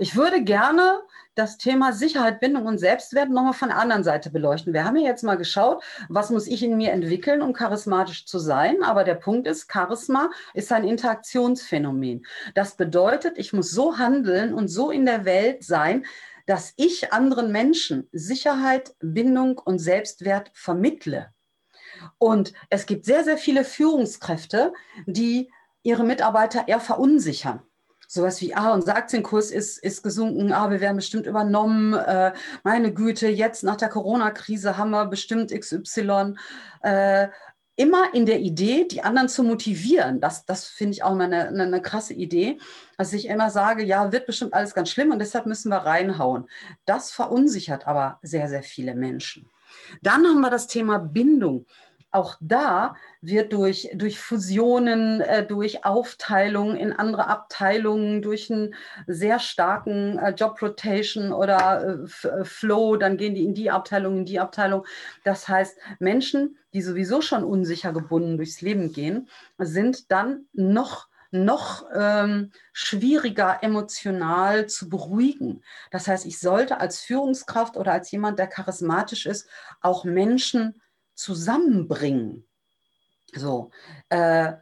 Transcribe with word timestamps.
Ich 0.00 0.16
würde 0.16 0.42
gerne 0.42 1.02
das 1.34 1.58
Thema 1.58 1.92
Sicherheit, 1.92 2.40
Bindung 2.40 2.64
und 2.64 2.78
Selbstwert 2.78 3.28
nochmal 3.28 3.52
von 3.52 3.68
der 3.68 3.76
anderen 3.76 4.02
Seite 4.02 4.30
beleuchten. 4.30 4.72
Wir 4.72 4.86
haben 4.86 4.96
ja 4.96 5.06
jetzt 5.06 5.22
mal 5.22 5.36
geschaut, 5.36 5.84
was 6.08 6.30
muss 6.30 6.46
ich 6.46 6.62
in 6.62 6.78
mir 6.78 6.92
entwickeln, 6.92 7.42
um 7.42 7.52
charismatisch 7.52 8.24
zu 8.24 8.38
sein. 8.38 8.82
Aber 8.82 9.04
der 9.04 9.16
Punkt 9.16 9.46
ist, 9.46 9.70
Charisma 9.70 10.30
ist 10.54 10.72
ein 10.72 10.84
Interaktionsphänomen. 10.84 12.24
Das 12.54 12.76
bedeutet, 12.76 13.36
ich 13.36 13.52
muss 13.52 13.72
so 13.72 13.98
handeln 13.98 14.54
und 14.54 14.68
so 14.68 14.90
in 14.90 15.04
der 15.04 15.26
Welt 15.26 15.64
sein, 15.64 16.06
dass 16.46 16.72
ich 16.76 17.12
anderen 17.12 17.52
Menschen 17.52 18.08
Sicherheit, 18.10 18.94
Bindung 19.00 19.58
und 19.58 19.80
Selbstwert 19.80 20.50
vermittle. 20.54 21.28
Und 22.16 22.54
es 22.70 22.86
gibt 22.86 23.04
sehr, 23.04 23.22
sehr 23.22 23.36
viele 23.36 23.64
Führungskräfte, 23.66 24.72
die 25.04 25.52
ihre 25.82 26.04
Mitarbeiter 26.04 26.68
eher 26.68 26.80
verunsichern 26.80 27.60
sowas 28.10 28.40
wie, 28.40 28.54
ah, 28.54 28.74
unser 28.74 28.96
Aktienkurs 28.96 29.52
ist, 29.52 29.78
ist 29.78 30.02
gesunken, 30.02 30.52
ah, 30.52 30.68
wir 30.68 30.80
werden 30.80 30.96
bestimmt 30.96 31.26
übernommen, 31.26 31.94
äh, 31.94 32.32
meine 32.64 32.92
Güte, 32.92 33.28
jetzt 33.28 33.62
nach 33.62 33.76
der 33.76 33.88
Corona-Krise 33.88 34.76
haben 34.76 34.90
wir 34.90 35.06
bestimmt 35.06 35.52
XY. 35.52 36.34
Äh, 36.82 37.28
immer 37.76 38.12
in 38.12 38.26
der 38.26 38.40
Idee, 38.40 38.84
die 38.90 39.02
anderen 39.02 39.28
zu 39.28 39.44
motivieren. 39.44 40.20
Das, 40.20 40.44
das 40.44 40.66
finde 40.66 40.94
ich 40.94 41.04
auch 41.04 41.14
mal 41.14 41.24
eine, 41.24 41.48
eine, 41.48 41.62
eine, 41.62 41.80
krasse 41.80 42.12
Idee, 42.12 42.58
dass 42.98 43.12
ich 43.12 43.26
immer 43.26 43.48
sage, 43.50 43.84
ja, 43.84 44.10
wird 44.10 44.26
bestimmt 44.26 44.54
alles 44.54 44.74
ganz 44.74 44.90
schlimm 44.90 45.12
und 45.12 45.20
deshalb 45.20 45.46
müssen 45.46 45.70
wir 45.70 45.78
reinhauen. 45.78 46.48
Das 46.86 47.12
verunsichert 47.12 47.86
aber 47.86 48.18
sehr, 48.22 48.48
sehr 48.48 48.64
viele 48.64 48.96
Menschen. 48.96 49.48
Dann 50.02 50.26
haben 50.26 50.40
wir 50.40 50.50
das 50.50 50.66
Thema 50.66 50.98
Bindung 50.98 51.64
auch 52.12 52.36
da 52.40 52.96
wird 53.20 53.52
durch, 53.52 53.88
durch 53.94 54.18
Fusionen, 54.18 55.20
äh, 55.20 55.46
durch 55.46 55.84
Aufteilung 55.84 56.76
in 56.76 56.92
andere 56.92 57.28
Abteilungen, 57.28 58.22
durch 58.22 58.50
einen 58.50 58.74
sehr 59.06 59.38
starken 59.38 60.18
äh, 60.18 60.30
Job 60.30 60.60
Rotation 60.60 61.32
oder 61.32 61.98
äh, 62.24 62.28
äh, 62.28 62.44
Flow, 62.44 62.96
dann 62.96 63.16
gehen 63.16 63.34
die 63.34 63.44
in 63.44 63.54
die 63.54 63.70
Abteilung, 63.70 64.18
in 64.18 64.24
die 64.24 64.40
Abteilung. 64.40 64.84
Das 65.24 65.48
heißt, 65.48 65.78
Menschen, 66.00 66.56
die 66.72 66.82
sowieso 66.82 67.20
schon 67.20 67.44
unsicher 67.44 67.92
gebunden 67.92 68.36
durchs 68.36 68.60
Leben 68.60 68.92
gehen, 68.92 69.28
sind 69.58 70.10
dann 70.10 70.46
noch 70.52 71.08
noch 71.32 71.86
ähm, 71.94 72.50
schwieriger 72.72 73.62
emotional 73.62 74.66
zu 74.66 74.88
beruhigen. 74.88 75.62
Das 75.92 76.08
heißt, 76.08 76.26
ich 76.26 76.40
sollte 76.40 76.80
als 76.80 77.00
Führungskraft 77.02 77.76
oder 77.76 77.92
als 77.92 78.10
jemand, 78.10 78.40
der 78.40 78.48
charismatisch 78.48 79.26
ist, 79.26 79.48
auch 79.80 80.04
Menschen 80.04 80.80
zusammenbringen. 81.20 82.46
So, 83.34 83.70
äh, 84.08 84.54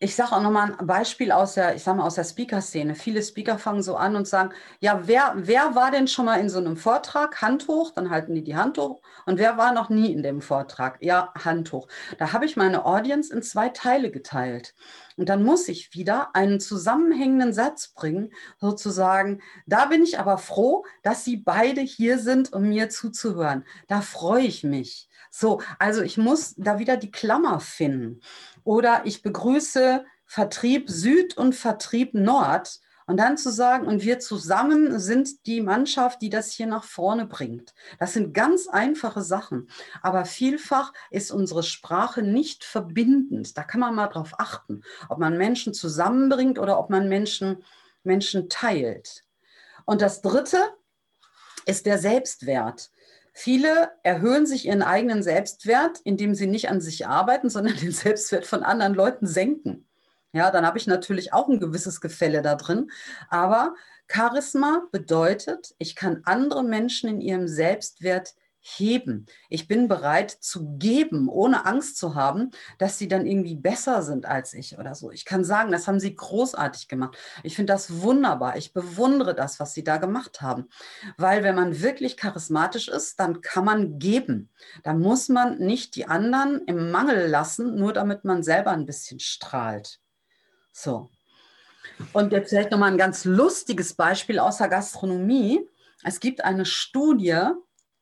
ich 0.00 0.14
sage 0.14 0.32
auch 0.32 0.42
nochmal 0.42 0.76
ein 0.78 0.86
Beispiel 0.86 1.32
aus 1.32 1.54
der, 1.54 1.74
ich 1.74 1.82
sag 1.82 1.96
mal, 1.96 2.04
aus 2.04 2.14
der 2.14 2.22
Speaker-Szene. 2.22 2.94
Viele 2.94 3.20
Speaker 3.20 3.58
fangen 3.58 3.82
so 3.82 3.96
an 3.96 4.14
und 4.14 4.28
sagen, 4.28 4.50
ja, 4.78 5.08
wer, 5.08 5.32
wer 5.34 5.74
war 5.74 5.90
denn 5.90 6.06
schon 6.06 6.26
mal 6.26 6.38
in 6.38 6.48
so 6.48 6.58
einem 6.58 6.76
Vortrag? 6.76 7.42
Hand 7.42 7.66
hoch, 7.66 7.90
dann 7.90 8.08
halten 8.08 8.32
die 8.32 8.44
die 8.44 8.54
Hand 8.54 8.78
hoch. 8.78 9.02
Und 9.26 9.38
wer 9.38 9.58
war 9.58 9.72
noch 9.72 9.88
nie 9.88 10.12
in 10.12 10.22
dem 10.22 10.40
Vortrag? 10.40 10.98
Ja, 11.00 11.32
Hand 11.44 11.72
hoch. 11.72 11.88
Da 12.16 12.32
habe 12.32 12.44
ich 12.44 12.56
meine 12.56 12.86
Audience 12.86 13.34
in 13.34 13.42
zwei 13.42 13.70
Teile 13.70 14.12
geteilt. 14.12 14.76
Und 15.16 15.28
dann 15.28 15.42
muss 15.42 15.66
ich 15.66 15.92
wieder 15.94 16.36
einen 16.36 16.60
zusammenhängenden 16.60 17.52
Satz 17.52 17.88
bringen, 17.88 18.32
sozusagen, 18.60 19.42
da 19.66 19.86
bin 19.86 20.04
ich 20.04 20.20
aber 20.20 20.38
froh, 20.38 20.84
dass 21.02 21.24
Sie 21.24 21.38
beide 21.38 21.80
hier 21.80 22.20
sind, 22.20 22.52
um 22.52 22.68
mir 22.68 22.88
zuzuhören. 22.88 23.64
Da 23.88 24.00
freue 24.00 24.44
ich 24.44 24.62
mich. 24.62 25.07
So, 25.30 25.60
also 25.78 26.02
ich 26.02 26.18
muss 26.18 26.54
da 26.56 26.78
wieder 26.78 26.96
die 26.96 27.10
Klammer 27.10 27.60
finden. 27.60 28.20
Oder 28.64 29.02
ich 29.04 29.22
begrüße 29.22 30.04
Vertrieb 30.24 30.90
Süd 30.90 31.36
und 31.36 31.54
Vertrieb 31.54 32.14
Nord. 32.14 32.80
Und 33.06 33.16
dann 33.16 33.38
zu 33.38 33.50
sagen, 33.50 33.86
und 33.86 34.02
wir 34.02 34.18
zusammen 34.18 35.00
sind 35.00 35.46
die 35.46 35.62
Mannschaft, 35.62 36.20
die 36.20 36.28
das 36.28 36.52
hier 36.52 36.66
nach 36.66 36.84
vorne 36.84 37.24
bringt. 37.24 37.72
Das 37.98 38.12
sind 38.12 38.34
ganz 38.34 38.68
einfache 38.68 39.22
Sachen. 39.22 39.70
Aber 40.02 40.26
vielfach 40.26 40.92
ist 41.10 41.30
unsere 41.30 41.62
Sprache 41.62 42.20
nicht 42.20 42.64
verbindend. 42.64 43.56
Da 43.56 43.64
kann 43.64 43.80
man 43.80 43.94
mal 43.94 44.08
drauf 44.08 44.32
achten, 44.36 44.82
ob 45.08 45.18
man 45.18 45.38
Menschen 45.38 45.72
zusammenbringt 45.72 46.58
oder 46.58 46.78
ob 46.78 46.90
man 46.90 47.08
Menschen, 47.08 47.64
Menschen 48.02 48.50
teilt. 48.50 49.24
Und 49.86 50.02
das 50.02 50.20
Dritte 50.20 50.58
ist 51.64 51.86
der 51.86 51.98
Selbstwert. 51.98 52.90
Viele 53.40 53.92
erhöhen 54.02 54.46
sich 54.46 54.66
ihren 54.66 54.82
eigenen 54.82 55.22
Selbstwert, 55.22 56.00
indem 56.02 56.34
sie 56.34 56.48
nicht 56.48 56.70
an 56.70 56.80
sich 56.80 57.06
arbeiten, 57.06 57.50
sondern 57.50 57.76
den 57.76 57.92
Selbstwert 57.92 58.44
von 58.44 58.64
anderen 58.64 58.94
Leuten 58.94 59.28
senken. 59.28 59.86
Ja, 60.32 60.50
dann 60.50 60.66
habe 60.66 60.76
ich 60.76 60.88
natürlich 60.88 61.32
auch 61.32 61.48
ein 61.48 61.60
gewisses 61.60 62.00
Gefälle 62.00 62.42
da 62.42 62.56
drin. 62.56 62.90
Aber 63.28 63.76
Charisma 64.12 64.88
bedeutet, 64.90 65.72
ich 65.78 65.94
kann 65.94 66.22
andere 66.24 66.64
Menschen 66.64 67.08
in 67.08 67.20
ihrem 67.20 67.46
Selbstwert 67.46 68.34
heben. 68.76 69.26
Ich 69.48 69.68
bin 69.68 69.88
bereit 69.88 70.30
zu 70.30 70.76
geben, 70.78 71.28
ohne 71.28 71.64
Angst 71.64 71.96
zu 71.96 72.14
haben, 72.14 72.50
dass 72.78 72.98
sie 72.98 73.08
dann 73.08 73.26
irgendwie 73.26 73.56
besser 73.56 74.02
sind 74.02 74.26
als 74.26 74.54
ich 74.54 74.78
oder 74.78 74.94
so. 74.94 75.10
Ich 75.10 75.24
kann 75.24 75.44
sagen, 75.44 75.72
das 75.72 75.86
haben 75.88 76.00
sie 76.00 76.14
großartig 76.14 76.88
gemacht. 76.88 77.16
Ich 77.42 77.56
finde 77.56 77.72
das 77.72 78.02
wunderbar. 78.02 78.56
Ich 78.56 78.72
bewundere 78.72 79.34
das, 79.34 79.60
was 79.60 79.74
sie 79.74 79.84
da 79.84 79.96
gemacht 79.96 80.42
haben. 80.42 80.68
Weil 81.16 81.42
wenn 81.42 81.54
man 81.54 81.80
wirklich 81.80 82.16
charismatisch 82.16 82.88
ist, 82.88 83.18
dann 83.20 83.40
kann 83.40 83.64
man 83.64 83.98
geben. 83.98 84.50
Da 84.82 84.92
muss 84.92 85.28
man 85.28 85.58
nicht 85.58 85.96
die 85.96 86.06
anderen 86.06 86.62
im 86.66 86.90
Mangel 86.90 87.28
lassen, 87.28 87.76
nur 87.76 87.92
damit 87.92 88.24
man 88.24 88.42
selber 88.42 88.72
ein 88.72 88.86
bisschen 88.86 89.20
strahlt. 89.20 90.00
So. 90.72 91.10
Und 92.12 92.32
jetzt 92.32 92.50
vielleicht 92.50 92.70
nochmal 92.70 92.92
ein 92.92 92.98
ganz 92.98 93.24
lustiges 93.24 93.94
Beispiel 93.94 94.38
aus 94.38 94.58
der 94.58 94.68
Gastronomie. 94.68 95.68
Es 96.04 96.20
gibt 96.20 96.44
eine 96.44 96.64
Studie, 96.64 97.40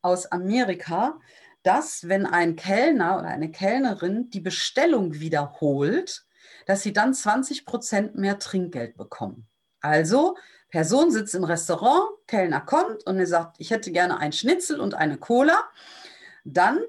aus 0.06 0.31
Amerika, 0.31 1.19
dass 1.65 2.09
wenn 2.09 2.27
ein 2.27 2.55
Kellner 2.55 3.19
oder 3.19 3.27
eine 3.27 3.50
Kellnerin 3.50 4.31
die 4.31 4.41
Bestellung 4.41 5.15
wiederholt, 5.15 6.25
dass 6.67 6.83
sie 6.83 6.93
dann 6.93 7.12
20 7.12 7.67
Prozent 7.67 8.15
mehr 8.15 8.39
Trinkgeld 8.39 8.97
bekommen. 8.97 9.49
Also, 9.81 10.37
Person 10.71 11.11
sitzt 11.11 11.34
im 11.34 11.45
Restaurant, 11.45 12.09
Kellner 12.28 12.61
kommt 12.61 13.05
und 13.06 13.19
er 13.19 13.27
sagt, 13.27 13.56
ich 13.59 13.71
hätte 13.71 13.91
gerne 13.91 14.19
ein 14.19 14.33
Schnitzel 14.33 14.81
und 14.81 14.95
eine 14.95 15.16
Cola. 15.16 15.65
Dann 16.45 16.81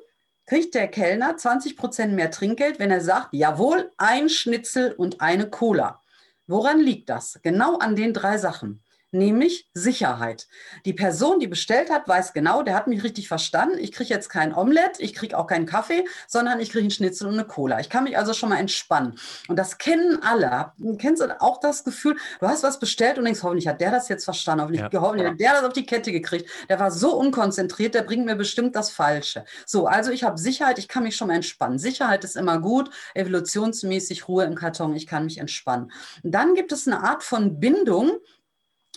kriegt 0.45 0.75
der 0.75 0.87
Kellner 0.87 1.37
20 1.37 1.75
Prozent 1.75 2.13
mehr 2.13 2.31
Trinkgeld, 2.31 2.79
wenn 2.79 2.91
er 2.91 3.01
sagt, 3.01 3.29
jawohl, 3.31 3.91
ein 3.97 4.29
Schnitzel 4.29 4.93
und 4.93 5.21
eine 5.21 5.49
Cola. 5.49 6.01
Woran 6.45 6.79
liegt 6.79 7.09
das? 7.09 7.39
Genau 7.41 7.77
an 7.77 7.95
den 7.95 8.13
drei 8.13 8.37
Sachen 8.37 8.83
nämlich 9.11 9.69
Sicherheit. 9.73 10.47
Die 10.85 10.93
Person, 10.93 11.39
die 11.39 11.47
bestellt 11.47 11.89
hat, 11.89 12.07
weiß 12.07 12.33
genau, 12.33 12.63
der 12.63 12.75
hat 12.75 12.87
mich 12.87 13.03
richtig 13.03 13.27
verstanden. 13.27 13.77
Ich 13.79 13.91
kriege 13.91 14.09
jetzt 14.09 14.29
kein 14.29 14.53
Omelett, 14.53 14.99
ich 14.99 15.13
kriege 15.13 15.37
auch 15.37 15.47
keinen 15.47 15.65
Kaffee, 15.65 16.05
sondern 16.27 16.59
ich 16.59 16.71
kriege 16.71 16.81
einen 16.81 16.91
Schnitzel 16.91 17.27
und 17.27 17.35
eine 17.35 17.45
Cola. 17.45 17.79
Ich 17.79 17.89
kann 17.89 18.03
mich 18.03 18.17
also 18.17 18.33
schon 18.33 18.49
mal 18.49 18.57
entspannen. 18.57 19.17
Und 19.47 19.57
das 19.57 19.77
kennen 19.77 20.21
alle. 20.21 20.73
Kennst 20.97 21.21
du 21.21 21.41
auch 21.41 21.59
das 21.59 21.83
Gefühl, 21.83 22.17
du 22.39 22.47
hast 22.47 22.63
was 22.63 22.79
bestellt 22.79 23.17
und 23.17 23.25
denkst, 23.25 23.43
hoffentlich 23.43 23.67
hat 23.67 23.81
der 23.81 23.91
das 23.91 24.09
jetzt 24.09 24.25
verstanden, 24.25 24.63
hoffentlich, 24.63 24.81
ja. 24.91 25.01
hoffentlich 25.01 25.27
hat 25.27 25.39
der 25.39 25.53
das 25.53 25.63
auf 25.63 25.73
die 25.73 25.85
Kette 25.85 26.11
gekriegt. 26.11 26.49
Der 26.69 26.79
war 26.79 26.91
so 26.91 27.15
unkonzentriert, 27.15 27.95
der 27.95 28.03
bringt 28.03 28.25
mir 28.25 28.35
bestimmt 28.35 28.75
das 28.75 28.91
Falsche. 28.91 29.45
So, 29.65 29.87
also 29.87 30.11
ich 30.11 30.23
habe 30.23 30.37
Sicherheit, 30.37 30.79
ich 30.79 30.87
kann 30.87 31.03
mich 31.03 31.15
schon 31.15 31.27
mal 31.27 31.35
entspannen. 31.35 31.79
Sicherheit 31.79 32.23
ist 32.23 32.35
immer 32.35 32.59
gut, 32.59 32.89
evolutionsmäßig 33.13 34.27
Ruhe 34.27 34.43
im 34.43 34.55
Karton, 34.55 34.95
ich 34.95 35.07
kann 35.07 35.25
mich 35.25 35.37
entspannen. 35.37 35.91
Und 36.23 36.31
dann 36.31 36.55
gibt 36.55 36.71
es 36.71 36.87
eine 36.87 37.03
Art 37.03 37.23
von 37.23 37.59
Bindung, 37.59 38.17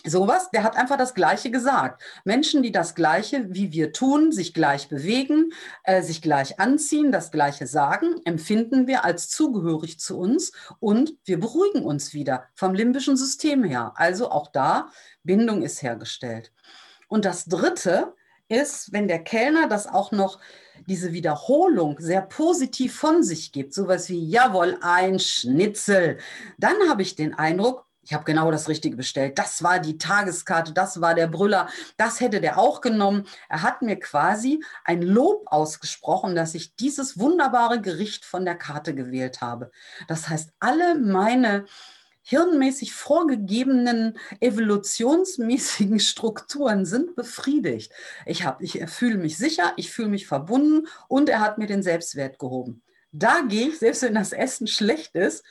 Sowas, 0.05 0.49
der 0.51 0.63
hat 0.63 0.77
einfach 0.77 0.97
das 0.97 1.13
Gleiche 1.13 1.51
gesagt. 1.51 2.01
Menschen, 2.25 2.63
die 2.63 2.71
das 2.71 2.95
Gleiche 2.95 3.45
wie 3.53 3.71
wir 3.71 3.93
tun, 3.93 4.31
sich 4.31 4.53
gleich 4.53 4.89
bewegen, 4.89 5.51
äh, 5.83 6.01
sich 6.01 6.21
gleich 6.21 6.59
anziehen, 6.59 7.11
das 7.11 7.31
Gleiche 7.31 7.67
sagen, 7.67 8.15
empfinden 8.25 8.87
wir 8.87 9.05
als 9.05 9.29
zugehörig 9.29 9.99
zu 9.99 10.17
uns 10.17 10.51
und 10.79 11.13
wir 11.25 11.39
beruhigen 11.39 11.83
uns 11.83 12.13
wieder 12.13 12.45
vom 12.55 12.73
limbischen 12.73 13.15
System 13.15 13.63
her. 13.63 13.93
Also 13.95 14.31
auch 14.31 14.51
da, 14.51 14.89
Bindung 15.23 15.61
ist 15.61 15.83
hergestellt. 15.83 16.51
Und 17.07 17.25
das 17.25 17.45
Dritte 17.45 18.15
ist, 18.47 18.91
wenn 18.91 19.07
der 19.07 19.23
Kellner 19.23 19.67
das 19.67 19.87
auch 19.87 20.11
noch 20.11 20.39
diese 20.87 21.13
Wiederholung 21.13 21.97
sehr 21.99 22.21
positiv 22.21 22.95
von 22.95 23.23
sich 23.23 23.51
gibt, 23.51 23.73
sowas 23.73 24.09
wie, 24.09 24.27
jawohl, 24.27 24.77
ein 24.81 25.19
Schnitzel, 25.19 26.17
dann 26.57 26.75
habe 26.89 27.01
ich 27.01 27.15
den 27.15 27.33
Eindruck, 27.33 27.85
ich 28.03 28.13
habe 28.13 28.23
genau 28.23 28.49
das 28.51 28.67
Richtige 28.67 28.95
bestellt. 28.95 29.37
Das 29.37 29.61
war 29.63 29.79
die 29.79 29.97
Tageskarte, 29.97 30.73
das 30.73 31.01
war 31.01 31.13
der 31.13 31.27
Brüller, 31.27 31.69
das 31.97 32.19
hätte 32.19 32.41
der 32.41 32.57
auch 32.57 32.81
genommen. 32.81 33.27
Er 33.47 33.61
hat 33.61 33.81
mir 33.81 33.99
quasi 33.99 34.63
ein 34.83 35.01
Lob 35.01 35.43
ausgesprochen, 35.45 36.35
dass 36.35 36.55
ich 36.55 36.75
dieses 36.75 37.19
wunderbare 37.19 37.79
Gericht 37.79 38.25
von 38.25 38.43
der 38.43 38.55
Karte 38.55 38.95
gewählt 38.95 39.41
habe. 39.41 39.71
Das 40.07 40.29
heißt, 40.29 40.51
alle 40.59 40.95
meine 40.95 41.65
hirnmäßig 42.23 42.93
vorgegebenen 42.93 44.17
evolutionsmäßigen 44.39 45.99
Strukturen 45.99 46.85
sind 46.85 47.15
befriedigt. 47.15 47.91
Ich, 48.25 48.45
ich 48.59 48.89
fühle 48.89 49.17
mich 49.17 49.37
sicher, 49.37 49.73
ich 49.75 49.91
fühle 49.91 50.09
mich 50.09 50.27
verbunden 50.27 50.87
und 51.07 51.29
er 51.29 51.39
hat 51.39 51.57
mir 51.57 51.67
den 51.67 51.83
Selbstwert 51.83 52.39
gehoben. 52.39 52.83
Da 53.11 53.41
gehe 53.41 53.69
ich, 53.69 53.79
selbst 53.79 54.01
wenn 54.03 54.15
das 54.15 54.31
Essen 54.31 54.67
schlecht 54.67 55.15
ist, 55.15 55.43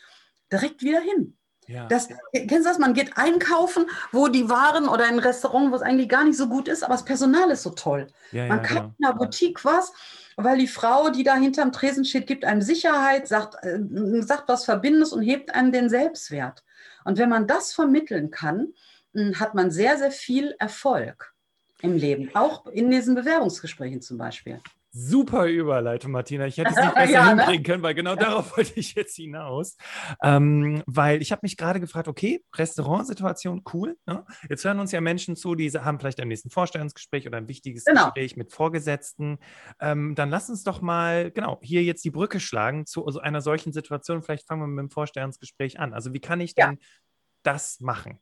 direkt 0.50 0.82
wieder 0.82 1.00
hin 1.00 1.36
Ja. 1.70 1.86
Das, 1.86 2.08
kennst 2.32 2.52
du 2.52 2.64
das? 2.64 2.78
Man 2.78 2.94
geht 2.94 3.16
einkaufen, 3.16 3.86
wo 4.10 4.26
die 4.26 4.48
Waren 4.48 4.88
oder 4.88 5.06
in 5.06 5.14
ein 5.14 5.18
Restaurant, 5.20 5.70
wo 5.70 5.76
es 5.76 5.82
eigentlich 5.82 6.08
gar 6.08 6.24
nicht 6.24 6.36
so 6.36 6.48
gut 6.48 6.66
ist, 6.66 6.82
aber 6.82 6.94
das 6.94 7.04
Personal 7.04 7.48
ist 7.50 7.62
so 7.62 7.70
toll. 7.70 8.08
Ja, 8.32 8.46
man 8.46 8.58
ja, 8.58 8.64
kauft 8.64 8.74
genau. 8.74 8.94
in 8.98 9.06
der 9.06 9.12
Boutique 9.12 9.64
was, 9.64 9.92
weil 10.36 10.58
die 10.58 10.66
Frau, 10.66 11.10
die 11.10 11.22
da 11.22 11.36
hinterm 11.36 11.70
Tresen 11.70 12.04
steht, 12.04 12.26
gibt 12.26 12.44
einem 12.44 12.60
Sicherheit, 12.60 13.28
sagt, 13.28 13.64
äh, 13.64 13.78
sagt 14.22 14.48
was 14.48 14.64
Verbindendes 14.64 15.12
und 15.12 15.22
hebt 15.22 15.54
einem 15.54 15.70
den 15.70 15.88
Selbstwert. 15.88 16.64
Und 17.04 17.18
wenn 17.18 17.28
man 17.28 17.46
das 17.46 17.72
vermitteln 17.72 18.32
kann, 18.32 18.74
hm, 19.14 19.38
hat 19.38 19.54
man 19.54 19.70
sehr, 19.70 19.96
sehr 19.96 20.10
viel 20.10 20.56
Erfolg 20.58 21.32
im 21.82 21.96
Leben, 21.96 22.30
auch 22.34 22.66
in 22.66 22.90
diesen 22.90 23.14
Bewerbungsgesprächen 23.14 24.02
zum 24.02 24.18
Beispiel. 24.18 24.60
Super 24.92 25.46
Überleitung, 25.46 26.10
Martina. 26.10 26.46
Ich 26.46 26.58
hätte 26.58 26.70
es 26.76 26.76
nicht 26.76 26.94
besser 26.94 27.12
ja, 27.12 27.34
ne? 27.34 27.42
hinkriegen 27.42 27.64
können, 27.64 27.82
weil 27.82 27.94
genau 27.94 28.10
ja. 28.10 28.16
darauf 28.16 28.56
wollte 28.56 28.72
ich 28.74 28.94
jetzt 28.94 29.14
hinaus. 29.16 29.76
Ähm, 30.22 30.82
weil 30.86 31.22
ich 31.22 31.30
habe 31.30 31.40
mich 31.42 31.56
gerade 31.56 31.80
gefragt, 31.80 32.08
okay, 32.08 32.42
Restaurantsituation, 32.54 33.62
cool. 33.72 33.96
Ne? 34.06 34.24
Jetzt 34.48 34.64
hören 34.64 34.80
uns 34.80 34.90
ja 34.92 35.00
Menschen 35.00 35.36
zu, 35.36 35.54
die 35.54 35.70
haben 35.70 36.00
vielleicht 36.00 36.20
am 36.20 36.28
nächsten 36.28 36.50
Vorstellungsgespräch 36.50 37.26
oder 37.26 37.38
ein 37.38 37.48
wichtiges 37.48 37.84
genau. 37.84 38.06
Gespräch 38.06 38.36
mit 38.36 38.52
Vorgesetzten. 38.52 39.38
Ähm, 39.80 40.14
dann 40.14 40.30
lass 40.30 40.50
uns 40.50 40.64
doch 40.64 40.80
mal, 40.80 41.30
genau, 41.30 41.60
hier 41.62 41.84
jetzt 41.84 42.04
die 42.04 42.10
Brücke 42.10 42.40
schlagen 42.40 42.86
zu 42.86 43.06
einer 43.18 43.40
solchen 43.40 43.72
Situation. 43.72 44.22
Vielleicht 44.22 44.48
fangen 44.48 44.62
wir 44.62 44.66
mit 44.66 44.82
dem 44.82 44.90
Vorstellungsgespräch 44.90 45.78
an. 45.78 45.94
Also 45.94 46.12
wie 46.12 46.20
kann 46.20 46.40
ich 46.40 46.54
denn 46.54 46.72
ja. 46.72 46.86
das 47.44 47.80
machen? 47.80 48.18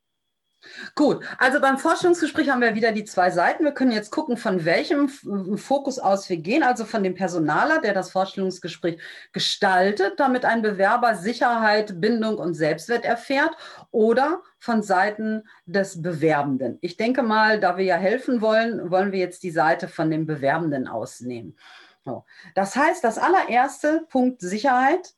Gut, 0.97 1.25
also 1.39 1.61
beim 1.61 1.79
Forschungsgespräch 1.79 2.51
haben 2.51 2.61
wir 2.61 2.75
wieder 2.75 2.91
die 2.91 3.05
zwei 3.05 3.31
Seiten. 3.31 3.65
Wir 3.65 3.73
können 3.73 3.93
jetzt 3.93 4.11
gucken, 4.11 4.37
von 4.37 4.65
welchem 4.65 5.09
Fokus 5.09 6.01
aus 6.01 6.29
wir 6.29 6.39
gehen, 6.39 6.65
also 6.65 6.85
von 6.85 7.05
dem 7.05 7.15
Personaler, 7.15 7.81
der 7.81 7.95
das 7.95 8.11
Vorstellungsgespräch 8.11 9.01
gestaltet, 9.33 10.19
damit 10.19 10.45
ein 10.45 10.63
Bewerber 10.63 11.15
Sicherheit, 11.15 12.01
Bindung 12.01 12.39
und 12.39 12.55
Selbstwert 12.55 13.05
erfährt, 13.05 13.57
oder 13.93 14.43
von 14.59 14.83
Seiten 14.83 15.45
des 15.67 16.03
Bewerbenden. 16.03 16.79
Ich 16.81 16.97
denke 16.97 17.23
mal, 17.23 17.61
da 17.61 17.77
wir 17.77 17.85
ja 17.85 17.97
helfen 17.97 18.41
wollen, 18.41 18.91
wollen 18.91 19.13
wir 19.13 19.21
jetzt 19.21 19.45
die 19.45 19.53
Seite 19.53 19.87
von 19.87 20.11
dem 20.11 20.27
Bewerbenden 20.27 20.89
ausnehmen. 20.89 21.57
So. 22.05 22.25
Das 22.57 22.75
heißt, 22.75 23.05
das 23.05 23.19
allererste 23.19 24.07
Punkt 24.09 24.41
Sicherheit 24.41 25.15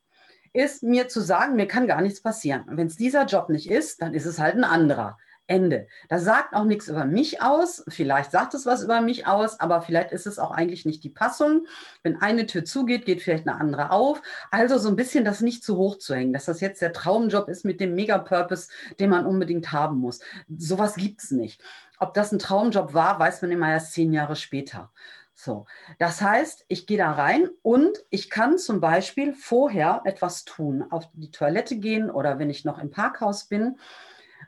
ist 0.53 0.83
mir 0.83 1.09
zu 1.09 1.21
sagen, 1.21 1.57
mir 1.57 1.69
kann 1.69 1.87
gar 1.87 2.03
nichts 2.03 2.21
passieren. 2.21 2.65
Wenn 2.67 2.89
es 2.89 2.97
dieser 2.97 3.25
Job 3.25 3.49
nicht 3.49 3.71
ist, 3.71 4.03
dann 4.03 4.15
ist 4.15 4.27
es 4.27 4.39
halt 4.39 4.57
ein 4.57 4.65
anderer. 4.65 5.17
Ende. 5.51 5.89
Das 6.09 6.25
sagt 6.25 6.55
auch 6.55 6.65
nichts 6.65 6.89
über 6.89 7.05
mich 7.05 7.43
aus. 7.43 7.85
Vielleicht 7.89 8.31
sagt 8.31 8.55
es 8.55 8.67
was 8.67 8.85
über 8.85 9.01
mich 9.01 9.27
aus, 9.27 9.59
aber 9.59 9.83
vielleicht 9.83 10.13
ist 10.13 10.27
es 10.27 10.39
auch 10.39 10.53
eigentlich 10.53 10.87
nicht 10.87 11.03
die 11.03 11.11
Passung. 11.11 11.67
Wenn 12.05 12.23
eine 12.23 12.47
Tür 12.47 12.65
zugeht, 12.65 13.05
geht 13.05 13.21
vielleicht 13.21 13.49
eine 13.49 13.61
andere 13.61 13.91
auf. 13.91 14.23
Also 14.53 14.79
so 14.79 14.89
ein 14.89 14.97
bisschen 14.97 15.25
das 15.25 15.41
nicht 15.41 15.65
zu 15.65 15.77
hoch 15.77 15.99
zu 15.99 16.15
hängen, 16.15 16.33
dass 16.33 16.45
das 16.45 16.61
jetzt 16.61 16.81
der 16.81 16.93
Traumjob 16.93 17.49
ist 17.49 17.65
mit 17.65 17.81
dem 17.81 17.95
Mega-Purpose, 17.95 18.69
den 19.01 19.11
man 19.11 19.27
unbedingt 19.27 19.73
haben 19.73 19.99
muss. 19.99 20.21
Sowas 20.57 20.95
gibt 20.95 21.23
es 21.23 21.33
nicht. 21.33 21.61
Ob 21.99 22.15
das 22.15 22.31
ein 22.31 22.39
Traumjob 22.39 22.95
war, 22.95 23.19
weiß 23.19 23.43
man 23.43 23.51
immer 23.51 23.71
erst 23.71 23.93
zehn 23.93 24.13
Jahre 24.13 24.37
später. 24.37 24.93
So, 25.35 25.67
das 25.99 26.21
heißt, 26.21 26.67
ich 26.69 26.87
gehe 26.87 26.99
da 26.99 27.13
rein 27.13 27.49
und 27.63 28.05
ich 28.11 28.29
kann 28.31 28.59
zum 28.59 28.81
Beispiel 28.81 29.35
vorher 29.35 30.03
etwas 30.05 30.45
tun, 30.45 30.85
auf 30.91 31.09
die 31.15 31.31
Toilette 31.31 31.77
gehen 31.77 32.11
oder 32.11 32.39
wenn 32.39 32.51
ich 32.51 32.65
noch 32.65 32.79
im 32.79 32.91
Parkhaus 32.91 33.47
bin 33.47 33.79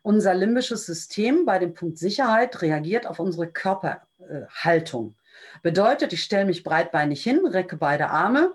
unser 0.02 0.34
limbisches 0.34 0.86
System 0.86 1.44
bei 1.44 1.58
dem 1.58 1.74
Punkt 1.74 1.98
Sicherheit 1.98 2.60
reagiert 2.62 3.06
auf 3.06 3.20
unsere 3.20 3.48
Körperhaltung. 3.48 5.14
Bedeutet, 5.62 6.12
ich 6.12 6.22
stelle 6.22 6.44
mich 6.44 6.62
breitbeinig 6.62 7.22
hin, 7.22 7.46
recke 7.46 7.76
beide 7.76 8.10
Arme 8.10 8.52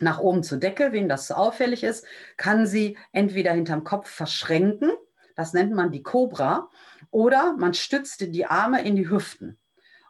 nach 0.00 0.20
oben 0.20 0.42
zur 0.42 0.58
Decke. 0.58 0.92
Wen 0.92 1.08
das 1.08 1.26
so 1.26 1.34
auffällig 1.34 1.82
ist, 1.82 2.04
kann 2.36 2.66
sie 2.66 2.96
entweder 3.12 3.52
hinterm 3.52 3.84
Kopf 3.84 4.08
verschränken, 4.08 4.92
das 5.36 5.52
nennt 5.52 5.72
man 5.72 5.92
die 5.92 6.02
Cobra, 6.02 6.68
oder 7.10 7.54
man 7.56 7.74
stützt 7.74 8.20
die 8.20 8.46
Arme 8.46 8.82
in 8.82 8.96
die 8.96 9.08
Hüften 9.08 9.58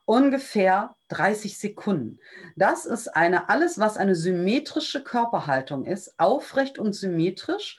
ungefähr 0.08 0.96
30 1.08 1.58
Sekunden. 1.58 2.18
Das 2.56 2.86
ist 2.86 3.08
eine, 3.08 3.50
alles, 3.50 3.78
was 3.78 3.98
eine 3.98 4.14
symmetrische 4.14 5.04
Körperhaltung 5.04 5.84
ist, 5.84 6.18
aufrecht 6.18 6.78
und 6.78 6.94
symmetrisch, 6.94 7.78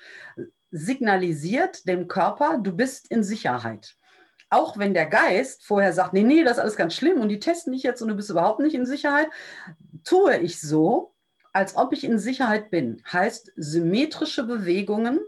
signalisiert 0.72 1.88
dem 1.88 2.08
Körper, 2.08 2.60
du 2.62 2.72
bist 2.76 3.10
in 3.12 3.24
Sicherheit. 3.24 3.96
Auch 4.50 4.78
wenn 4.78 4.94
der 4.94 5.06
Geist 5.06 5.66
vorher 5.66 5.94
sagt, 5.94 6.14
nee, 6.14 6.24
nee, 6.24 6.44
das 6.44 6.54
ist 6.54 6.60
alles 6.60 6.76
ganz 6.76 6.96
schlimm 6.96 7.22
und 7.22 7.30
die 7.30 7.40
testen 7.40 7.74
dich 7.74 7.84
jetzt 7.84 8.02
und 8.02 8.08
du 8.08 8.16
bist 8.16 8.30
überhaupt 8.30 8.60
nicht 8.60 8.76
in 8.76 8.86
Sicherheit, 8.86 9.28
tue 10.04 10.38
ich 10.38 10.60
so, 10.60 11.14
als 11.54 11.76
ob 11.76 11.94
ich 11.94 12.04
in 12.04 12.18
Sicherheit 12.18 12.72
bin. 12.72 13.02
Heißt 13.12 13.52
symmetrische 13.56 14.44
Bewegungen. 14.44 15.20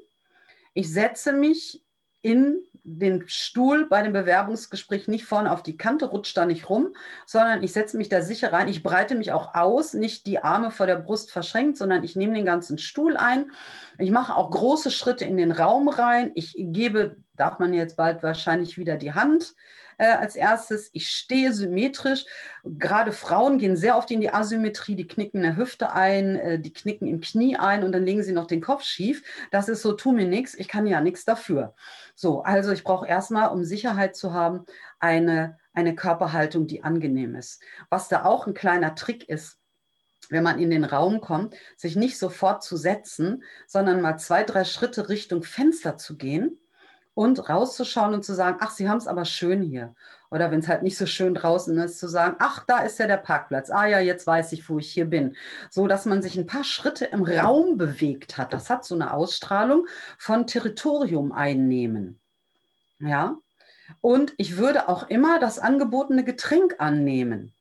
Ich 0.73 0.91
setze 0.91 1.33
mich 1.33 1.80
in 2.21 2.61
den 2.83 3.27
Stuhl 3.27 3.87
bei 3.87 4.01
dem 4.01 4.13
Bewerbungsgespräch 4.13 5.07
nicht 5.07 5.25
vorne 5.25 5.51
auf 5.51 5.61
die 5.61 5.77
Kante, 5.77 6.05
rutscht 6.05 6.35
da 6.35 6.45
nicht 6.45 6.69
rum, 6.69 6.95
sondern 7.25 7.61
ich 7.61 7.73
setze 7.73 7.97
mich 7.97 8.09
da 8.09 8.21
sicher 8.21 8.51
rein. 8.51 8.67
Ich 8.67 8.81
breite 8.81 9.15
mich 9.15 9.31
auch 9.31 9.53
aus, 9.53 9.93
nicht 9.93 10.25
die 10.25 10.43
Arme 10.43 10.71
vor 10.71 10.87
der 10.87 10.95
Brust 10.95 11.31
verschränkt, 11.31 11.77
sondern 11.77 12.03
ich 12.03 12.15
nehme 12.15 12.33
den 12.33 12.45
ganzen 12.45 12.77
Stuhl 12.77 13.17
ein. 13.17 13.51
Ich 13.99 14.11
mache 14.11 14.35
auch 14.35 14.49
große 14.49 14.89
Schritte 14.89 15.25
in 15.25 15.37
den 15.37 15.51
Raum 15.51 15.89
rein. 15.89 16.31
Ich 16.33 16.55
gebe, 16.57 17.17
darf 17.35 17.59
man 17.59 17.73
jetzt 17.73 17.97
bald 17.97 18.23
wahrscheinlich 18.23 18.77
wieder 18.77 18.97
die 18.97 19.13
Hand 19.13 19.53
äh, 20.01 20.17
als 20.17 20.35
erstes. 20.35 20.89
Ich 20.93 21.09
stehe 21.09 21.53
symmetrisch. 21.53 22.25
Gerade 22.63 23.11
Frauen 23.11 23.59
gehen 23.59 23.77
sehr 23.77 23.95
oft 23.97 24.09
in 24.09 24.19
die 24.19 24.33
Asymmetrie. 24.33 24.95
Die 24.95 25.07
knicken 25.07 25.37
in 25.37 25.43
der 25.43 25.57
Hüfte 25.57 25.93
ein, 25.93 26.37
äh, 26.37 26.59
die 26.59 26.73
knicken 26.73 27.07
im 27.07 27.21
Knie 27.21 27.55
ein 27.55 27.83
und 27.83 27.91
dann 27.91 28.03
legen 28.03 28.23
sie 28.23 28.33
noch 28.33 28.47
den 28.47 28.61
Kopf 28.61 28.83
schief. 28.83 29.23
Das 29.51 29.69
ist 29.69 29.83
so, 29.83 29.93
tu 29.93 30.11
mir 30.11 30.25
nichts, 30.25 30.55
ich 30.55 30.67
kann 30.67 30.87
ja 30.87 31.01
nichts 31.01 31.23
dafür. 31.23 31.75
So, 32.15 32.41
also 32.41 32.71
ich 32.71 32.83
brauche 32.83 33.07
erstmal, 33.07 33.49
um 33.49 33.63
Sicherheit 33.63 34.15
zu 34.15 34.33
haben, 34.33 34.65
eine, 34.99 35.59
eine 35.71 35.93
Körperhaltung, 35.93 36.65
die 36.65 36.83
angenehm 36.83 37.35
ist. 37.35 37.61
Was 37.89 38.07
da 38.09 38.25
auch 38.25 38.47
ein 38.47 38.55
kleiner 38.55 38.95
Trick 38.95 39.29
ist, 39.29 39.59
wenn 40.29 40.43
man 40.43 40.57
in 40.57 40.71
den 40.71 40.83
Raum 40.83 41.21
kommt, 41.21 41.55
sich 41.77 41.95
nicht 41.95 42.17
sofort 42.17 42.63
zu 42.63 42.75
setzen, 42.75 43.43
sondern 43.67 44.01
mal 44.01 44.17
zwei, 44.17 44.43
drei 44.43 44.63
Schritte 44.63 45.09
Richtung 45.09 45.43
Fenster 45.43 45.97
zu 45.97 46.17
gehen 46.17 46.57
und 47.13 47.49
rauszuschauen 47.49 48.13
und 48.13 48.23
zu 48.23 48.33
sagen, 48.33 48.57
ach, 48.61 48.71
Sie 48.71 48.89
haben 48.89 48.97
es 48.97 49.07
aber 49.07 49.25
schön 49.25 49.61
hier. 49.61 49.93
Oder 50.29 50.49
wenn 50.49 50.61
es 50.61 50.69
halt 50.69 50.81
nicht 50.81 50.97
so 50.97 51.05
schön 51.05 51.33
draußen 51.33 51.77
ist, 51.79 51.99
zu 51.99 52.07
sagen, 52.07 52.37
ach, 52.39 52.63
da 52.65 52.79
ist 52.79 52.99
ja 52.99 53.07
der 53.07 53.17
Parkplatz. 53.17 53.69
Ah 53.69 53.85
ja, 53.85 53.99
jetzt 53.99 54.25
weiß 54.25 54.53
ich, 54.53 54.69
wo 54.69 54.79
ich 54.79 54.89
hier 54.89 55.05
bin. 55.05 55.35
So 55.69 55.87
dass 55.87 56.05
man 56.05 56.21
sich 56.21 56.37
ein 56.37 56.45
paar 56.45 56.63
Schritte 56.63 57.05
im 57.05 57.23
Raum 57.23 57.77
bewegt 57.77 58.37
hat. 58.37 58.53
Das 58.53 58.69
hat 58.69 58.85
so 58.85 58.95
eine 58.95 59.13
Ausstrahlung 59.13 59.87
von 60.17 60.47
Territorium 60.47 61.33
einnehmen. 61.33 62.19
Ja. 62.99 63.37
Und 63.99 64.33
ich 64.37 64.57
würde 64.57 64.87
auch 64.87 65.09
immer 65.09 65.39
das 65.39 65.59
angebotene 65.59 66.23
Getränk 66.23 66.75
annehmen. 66.79 67.53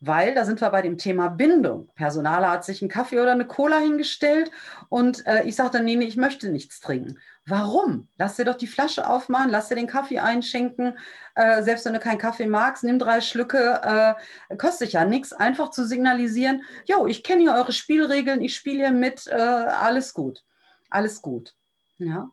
Weil 0.00 0.34
da 0.34 0.46
sind 0.46 0.60
wir 0.62 0.70
bei 0.70 0.80
dem 0.80 0.96
Thema 0.96 1.28
Bindung. 1.28 1.90
Personaler 1.94 2.50
hat 2.50 2.64
sich 2.64 2.80
einen 2.80 2.90
Kaffee 2.90 3.20
oder 3.20 3.32
eine 3.32 3.46
Cola 3.46 3.78
hingestellt 3.78 4.50
und 4.88 5.26
äh, 5.26 5.44
ich 5.44 5.56
sagte, 5.56 5.82
nee, 5.82 5.94
nee, 5.94 6.06
ich 6.06 6.16
möchte 6.16 6.48
nichts 6.48 6.80
trinken. 6.80 7.18
Warum? 7.44 8.08
Lass 8.16 8.36
dir 8.36 8.46
doch 8.46 8.56
die 8.56 8.66
Flasche 8.66 9.06
aufmachen, 9.06 9.50
lass 9.50 9.68
dir 9.68 9.74
den 9.74 9.86
Kaffee 9.86 10.20
einschenken. 10.20 10.96
Äh, 11.34 11.62
selbst 11.62 11.84
wenn 11.84 11.92
du 11.92 11.98
keinen 11.98 12.18
Kaffee 12.18 12.46
magst, 12.46 12.82
nimm 12.82 12.98
drei 12.98 13.20
Schlücke, 13.20 14.16
äh, 14.50 14.56
kostet 14.56 14.92
ja 14.92 15.04
nichts. 15.04 15.34
Einfach 15.34 15.70
zu 15.70 15.86
signalisieren, 15.86 16.62
jo, 16.86 17.06
ich 17.06 17.22
kenne 17.22 17.42
hier 17.42 17.54
eure 17.54 17.72
Spielregeln, 17.72 18.40
ich 18.40 18.54
spiele 18.54 18.78
hier 18.78 18.92
mit, 18.92 19.26
äh, 19.26 19.34
alles 19.34 20.14
gut. 20.14 20.44
Alles 20.88 21.20
gut. 21.20 21.54
Ja. 21.98 22.30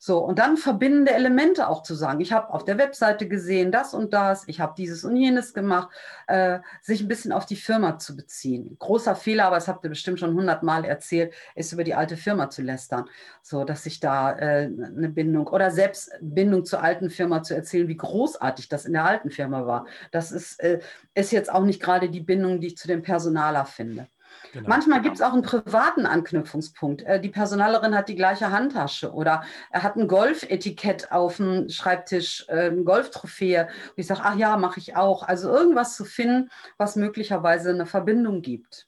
So, 0.00 0.18
und 0.18 0.38
dann 0.38 0.56
verbindende 0.56 1.12
Elemente 1.12 1.66
auch 1.66 1.82
zu 1.82 1.96
sagen. 1.96 2.20
Ich 2.20 2.32
habe 2.32 2.54
auf 2.54 2.64
der 2.64 2.78
Webseite 2.78 3.26
gesehen, 3.26 3.72
das 3.72 3.94
und 3.94 4.14
das, 4.14 4.46
ich 4.46 4.60
habe 4.60 4.74
dieses 4.76 5.04
und 5.04 5.16
jenes 5.16 5.54
gemacht, 5.54 5.88
äh, 6.28 6.60
sich 6.80 7.00
ein 7.00 7.08
bisschen 7.08 7.32
auf 7.32 7.46
die 7.46 7.56
Firma 7.56 7.98
zu 7.98 8.14
beziehen. 8.16 8.76
Großer 8.78 9.16
Fehler, 9.16 9.46
aber 9.46 9.56
das 9.56 9.66
habt 9.66 9.82
ihr 9.82 9.90
bestimmt 9.90 10.20
schon 10.20 10.34
hundertmal 10.34 10.84
erzählt, 10.84 11.34
ist 11.56 11.72
über 11.72 11.82
die 11.82 11.94
alte 11.94 12.16
Firma 12.16 12.48
zu 12.48 12.62
lästern. 12.62 13.08
So, 13.42 13.64
dass 13.64 13.82
sich 13.82 13.98
da 13.98 14.38
äh, 14.38 14.66
eine 14.66 15.08
Bindung 15.08 15.48
oder 15.48 15.72
selbst 15.72 16.12
Bindung 16.20 16.64
zur 16.64 16.80
alten 16.80 17.10
Firma 17.10 17.42
zu 17.42 17.56
erzählen, 17.56 17.88
wie 17.88 17.96
großartig 17.96 18.68
das 18.68 18.84
in 18.84 18.92
der 18.92 19.04
alten 19.04 19.30
Firma 19.30 19.66
war. 19.66 19.86
Das 20.12 20.30
ist, 20.30 20.60
äh, 20.60 20.78
ist 21.14 21.32
jetzt 21.32 21.52
auch 21.52 21.64
nicht 21.64 21.82
gerade 21.82 22.08
die 22.08 22.20
Bindung, 22.20 22.60
die 22.60 22.68
ich 22.68 22.76
zu 22.76 22.86
dem 22.86 23.02
Personaler 23.02 23.64
finde. 23.64 24.06
Genau. 24.52 24.68
Manchmal 24.68 25.00
gibt 25.02 25.16
es 25.16 25.22
auch 25.22 25.32
einen 25.32 25.42
privaten 25.42 26.06
Anknüpfungspunkt. 26.06 27.02
Äh, 27.02 27.20
die 27.20 27.28
Personalerin 27.28 27.94
hat 27.94 28.08
die 28.08 28.16
gleiche 28.16 28.50
Handtasche 28.50 29.12
oder 29.12 29.42
er 29.70 29.82
hat 29.82 29.96
ein 29.96 30.08
Golfetikett 30.08 31.12
auf 31.12 31.36
dem 31.36 31.68
Schreibtisch, 31.68 32.46
äh, 32.48 32.66
eine 32.66 32.84
Golftrophäe. 32.84 33.68
ich 33.96 34.06
sage, 34.06 34.20
ach 34.24 34.36
ja, 34.36 34.56
mache 34.56 34.80
ich 34.80 34.96
auch. 34.96 35.22
Also 35.22 35.50
irgendwas 35.50 35.96
zu 35.96 36.04
finden, 36.04 36.50
was 36.76 36.96
möglicherweise 36.96 37.70
eine 37.70 37.86
Verbindung 37.86 38.42
gibt. 38.42 38.87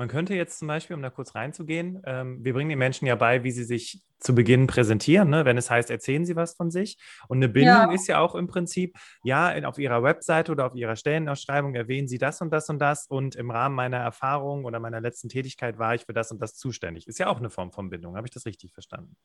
Man 0.00 0.08
könnte 0.08 0.34
jetzt 0.34 0.58
zum 0.58 0.66
Beispiel, 0.66 0.96
um 0.96 1.02
da 1.02 1.10
kurz 1.10 1.34
reinzugehen, 1.34 2.00
ähm, 2.06 2.42
wir 2.42 2.54
bringen 2.54 2.70
den 2.70 2.78
Menschen 2.78 3.04
ja 3.04 3.16
bei, 3.16 3.44
wie 3.44 3.50
sie 3.50 3.64
sich 3.64 4.00
zu 4.18 4.34
Beginn 4.34 4.66
präsentieren, 4.66 5.28
ne? 5.28 5.44
wenn 5.44 5.58
es 5.58 5.68
heißt, 5.68 5.90
erzählen 5.90 6.24
sie 6.24 6.36
was 6.36 6.54
von 6.54 6.70
sich. 6.70 6.96
Und 7.28 7.36
eine 7.36 7.50
Bindung 7.50 7.74
ja. 7.74 7.92
ist 7.92 8.06
ja 8.06 8.18
auch 8.18 8.34
im 8.34 8.46
Prinzip, 8.46 8.96
ja, 9.24 9.52
auf 9.68 9.78
ihrer 9.78 10.02
Webseite 10.02 10.52
oder 10.52 10.64
auf 10.64 10.74
ihrer 10.74 10.96
Stellenausschreibung 10.96 11.74
erwähnen 11.74 12.08
sie 12.08 12.16
das 12.16 12.40
und 12.40 12.50
das 12.50 12.70
und 12.70 12.78
das 12.78 13.08
und 13.08 13.36
im 13.36 13.50
Rahmen 13.50 13.74
meiner 13.74 13.98
Erfahrung 13.98 14.64
oder 14.64 14.80
meiner 14.80 15.02
letzten 15.02 15.28
Tätigkeit 15.28 15.78
war 15.78 15.94
ich 15.94 16.06
für 16.06 16.14
das 16.14 16.32
und 16.32 16.40
das 16.40 16.54
zuständig. 16.54 17.06
Ist 17.06 17.18
ja 17.18 17.26
auch 17.26 17.36
eine 17.36 17.50
Form 17.50 17.70
von 17.70 17.90
Bindung. 17.90 18.16
Habe 18.16 18.26
ich 18.26 18.32
das 18.32 18.46
richtig 18.46 18.72
verstanden? 18.72 19.16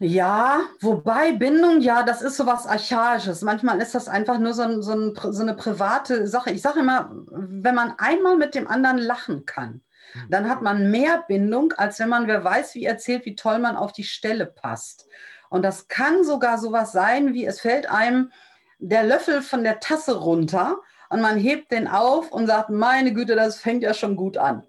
Ja, 0.00 0.62
wobei 0.80 1.32
Bindung, 1.32 1.80
ja, 1.80 2.02
das 2.02 2.20
ist 2.20 2.36
so 2.36 2.46
was 2.46 2.66
Archaisches. 2.66 3.42
Manchmal 3.42 3.80
ist 3.80 3.94
das 3.94 4.08
einfach 4.08 4.38
nur 4.38 4.52
so, 4.52 4.62
ein, 4.62 4.82
so, 4.82 4.92
ein, 4.92 5.14
so 5.14 5.42
eine 5.42 5.54
private 5.54 6.26
Sache. 6.26 6.50
Ich 6.50 6.62
sage 6.62 6.80
immer, 6.80 7.10
wenn 7.30 7.74
man 7.74 7.94
einmal 7.98 8.36
mit 8.36 8.54
dem 8.54 8.66
anderen 8.66 8.98
lachen 8.98 9.46
kann, 9.46 9.82
hm. 10.12 10.22
dann 10.30 10.48
hat 10.48 10.62
man 10.62 10.90
mehr 10.90 11.24
Bindung, 11.28 11.72
als 11.72 12.00
wenn 12.00 12.08
man, 12.08 12.26
wer 12.26 12.42
weiß, 12.42 12.74
wie 12.74 12.84
erzählt, 12.84 13.24
wie 13.24 13.36
toll 13.36 13.60
man 13.60 13.76
auf 13.76 13.92
die 13.92 14.04
Stelle 14.04 14.46
passt. 14.46 15.06
Und 15.48 15.62
das 15.62 15.86
kann 15.86 16.24
sogar 16.24 16.58
sowas 16.58 16.90
sein, 16.90 17.32
wie 17.32 17.46
es 17.46 17.60
fällt 17.60 17.88
einem 17.88 18.32
der 18.78 19.04
Löffel 19.04 19.40
von 19.40 19.62
der 19.62 19.80
Tasse 19.80 20.16
runter 20.16 20.80
und 21.08 21.20
man 21.20 21.38
hebt 21.38 21.70
den 21.70 21.86
auf 21.86 22.32
und 22.32 22.48
sagt, 22.48 22.70
meine 22.70 23.12
Güte, 23.12 23.36
das 23.36 23.58
fängt 23.58 23.82
ja 23.82 23.94
schon 23.94 24.16
gut 24.16 24.36
an. 24.36 24.66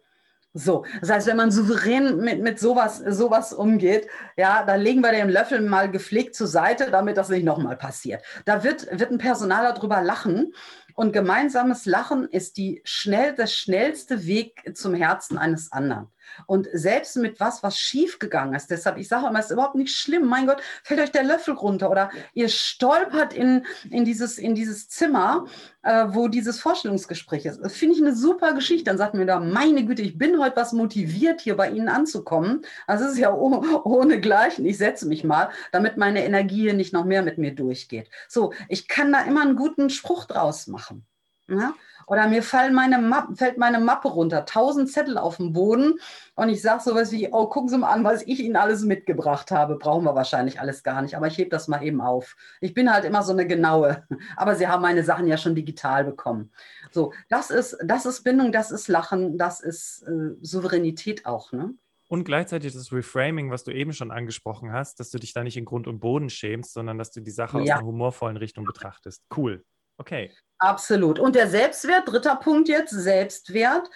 So, 0.58 0.86
das 1.02 1.10
heißt, 1.10 1.28
wenn 1.28 1.36
man 1.36 1.52
souverän 1.52 2.16
mit, 2.16 2.42
mit 2.42 2.60
sowas, 2.62 3.00
sowas 3.00 3.52
umgeht, 3.52 4.08
ja, 4.38 4.64
dann 4.64 4.80
legen 4.80 5.02
wir 5.02 5.12
den 5.12 5.30
Löffel 5.30 5.60
mal 5.60 5.92
gepflegt 5.92 6.34
zur 6.34 6.48
Seite, 6.48 6.92
damit 6.92 7.18
das 7.18 7.28
nicht 7.28 7.44
nochmal 7.44 7.76
passiert. 7.76 8.24
Da 8.46 8.64
wird, 8.64 8.88
wird 8.90 9.12
ein 9.12 9.18
Personaler 9.18 9.74
drüber 9.74 10.02
lachen. 10.02 10.54
Und 10.96 11.12
gemeinsames 11.12 11.86
Lachen 11.86 12.30
ist 12.30 12.56
die 12.56 12.82
schnell, 12.86 13.36
der 13.36 13.48
schnellste 13.48 14.26
Weg 14.26 14.72
zum 14.76 14.94
Herzen 14.94 15.38
eines 15.38 15.74
anderen. 15.74 16.08
Und 16.46 16.68
selbst 16.74 17.16
mit 17.18 17.40
was, 17.40 17.64
was 17.64 17.78
schiefgegangen 17.78 18.56
ist, 18.56 18.70
deshalb, 18.70 18.98
ich 18.98 19.08
sage 19.08 19.28
immer, 19.28 19.40
es 19.40 19.46
ist 19.46 19.52
überhaupt 19.52 19.76
nicht 19.76 19.96
schlimm, 19.96 20.26
mein 20.26 20.48
Gott, 20.48 20.62
fällt 20.84 21.00
euch 21.00 21.12
der 21.12 21.24
Löffel 21.24 21.54
runter 21.54 21.90
oder 21.90 22.10
ihr 22.34 22.50
stolpert 22.50 23.34
in, 23.34 23.66
in, 23.90 24.06
dieses, 24.06 24.38
in 24.38 24.56
dieses 24.56 24.90
Zimmer, 24.90 25.46
äh, 25.84 26.06
wo 26.10 26.28
dieses 26.28 26.60
Vorstellungsgespräch 26.60 27.46
ist. 27.46 27.62
Das 27.62 27.74
finde 27.74 27.96
ich 27.96 28.02
eine 28.02 28.16
super 28.16 28.54
Geschichte. 28.54 28.86
Dann 28.86 28.98
sagt 28.98 29.14
mir 29.14 29.26
da, 29.26 29.40
meine 29.40 29.86
Güte, 29.86 30.02
ich 30.02 30.18
bin 30.18 30.40
heute 30.40 30.56
was 30.56 30.74
motiviert, 30.74 31.42
hier 31.42 31.56
bei 31.56 31.70
Ihnen 31.70 31.90
anzukommen. 31.90 32.66
Also 32.88 33.06
es 33.06 33.14
ist 33.14 33.20
ja 33.20 33.34
oh, 33.34 33.82
ohne 33.84 34.20
Gleichen. 34.20 34.66
Ich 34.66 34.78
setze 34.78 35.08
mich 35.08 35.24
mal, 35.24 35.50
damit 35.72 35.98
meine 35.98 36.26
Energie 36.26 36.62
hier 36.62 36.74
nicht 36.74 36.94
noch 36.94 37.06
mehr 37.06 37.22
mit 37.22 37.38
mir 37.38 37.54
durchgeht. 37.54 38.10
So, 38.28 38.54
ich 38.68 38.88
kann 38.88 39.12
da 39.12 39.22
immer 39.22 39.42
einen 39.42 39.56
guten 39.56 39.90
Spruch 39.90 40.26
draus 40.26 40.68
machen. 40.68 41.06
Ja? 41.48 41.74
Oder 42.08 42.28
mir 42.28 42.44
meine 42.72 43.00
Mappe, 43.00 43.36
fällt 43.36 43.58
meine 43.58 43.80
Mappe 43.80 44.10
runter, 44.10 44.46
tausend 44.46 44.92
Zettel 44.92 45.18
auf 45.18 45.38
dem 45.38 45.54
Boden 45.54 46.00
und 46.36 46.50
ich 46.50 46.62
sage 46.62 46.84
sowas 46.84 47.12
wie, 47.12 47.30
oh, 47.32 47.48
gucken 47.48 47.70
Sie 47.70 47.78
mal 47.78 47.92
an, 47.92 48.04
was 48.04 48.24
ich 48.24 48.40
Ihnen 48.40 48.56
alles 48.56 48.84
mitgebracht 48.84 49.52
habe. 49.52 49.78
Brauchen 49.78 50.04
wir 50.04 50.16
wahrscheinlich 50.16 50.60
alles 50.60 50.84
gar 50.84 51.02
nicht, 51.02 51.16
aber 51.16 51.28
ich 51.28 51.38
hebe 51.38 51.50
das 51.50 51.68
mal 51.68 51.84
eben 51.84 52.02
auf. 52.02 52.36
Ich 52.62 52.74
bin 52.74 52.92
halt 52.92 53.06
immer 53.06 53.24
so 53.24 53.32
eine 53.32 53.48
genaue, 53.48 54.04
aber 54.36 54.56
Sie 54.56 54.68
haben 54.68 54.82
meine 54.82 55.04
Sachen 55.04 55.28
ja 55.28 55.38
schon 55.38 55.56
digital 55.56 56.04
bekommen. 56.04 56.52
So, 56.92 57.14
das 57.30 57.50
ist, 57.50 57.78
das 57.84 58.06
ist 58.06 58.24
Bindung, 58.24 58.52
das 58.52 58.72
ist 58.72 58.88
Lachen, 58.88 59.38
das 59.38 59.62
ist 59.62 60.04
äh, 60.04 60.36
Souveränität 60.42 61.26
auch, 61.26 61.52
ne? 61.52 61.74
Und 62.08 62.24
gleichzeitig 62.24 62.74
das 62.74 62.92
Reframing, 62.92 63.50
was 63.50 63.64
du 63.64 63.72
eben 63.72 63.92
schon 63.92 64.12
angesprochen 64.12 64.72
hast, 64.72 65.00
dass 65.00 65.10
du 65.10 65.18
dich 65.18 65.34
da 65.34 65.44
nicht 65.44 65.58
in 65.58 65.66
Grund 65.66 65.88
und 65.88 66.00
Boden 66.00 66.30
schämst, 66.30 66.74
sondern 66.74 67.00
dass 67.00 67.12
du 67.12 67.20
die 67.20 67.32
Sache 67.32 67.58
ja. 67.58 67.64
aus 67.64 67.80
einer 67.80 67.88
humorvollen 67.88 68.38
Richtung 68.38 68.64
betrachtest. 68.64 69.24
Cool. 69.36 69.66
Okay. 69.98 70.32
Absolut. 70.58 71.20
Und 71.20 71.36
der 71.36 71.48
Selbstwert, 71.48 72.08
dritter 72.08 72.36
Punkt 72.38 72.70
jetzt, 72.70 72.92
Selbstwert. 72.92 73.90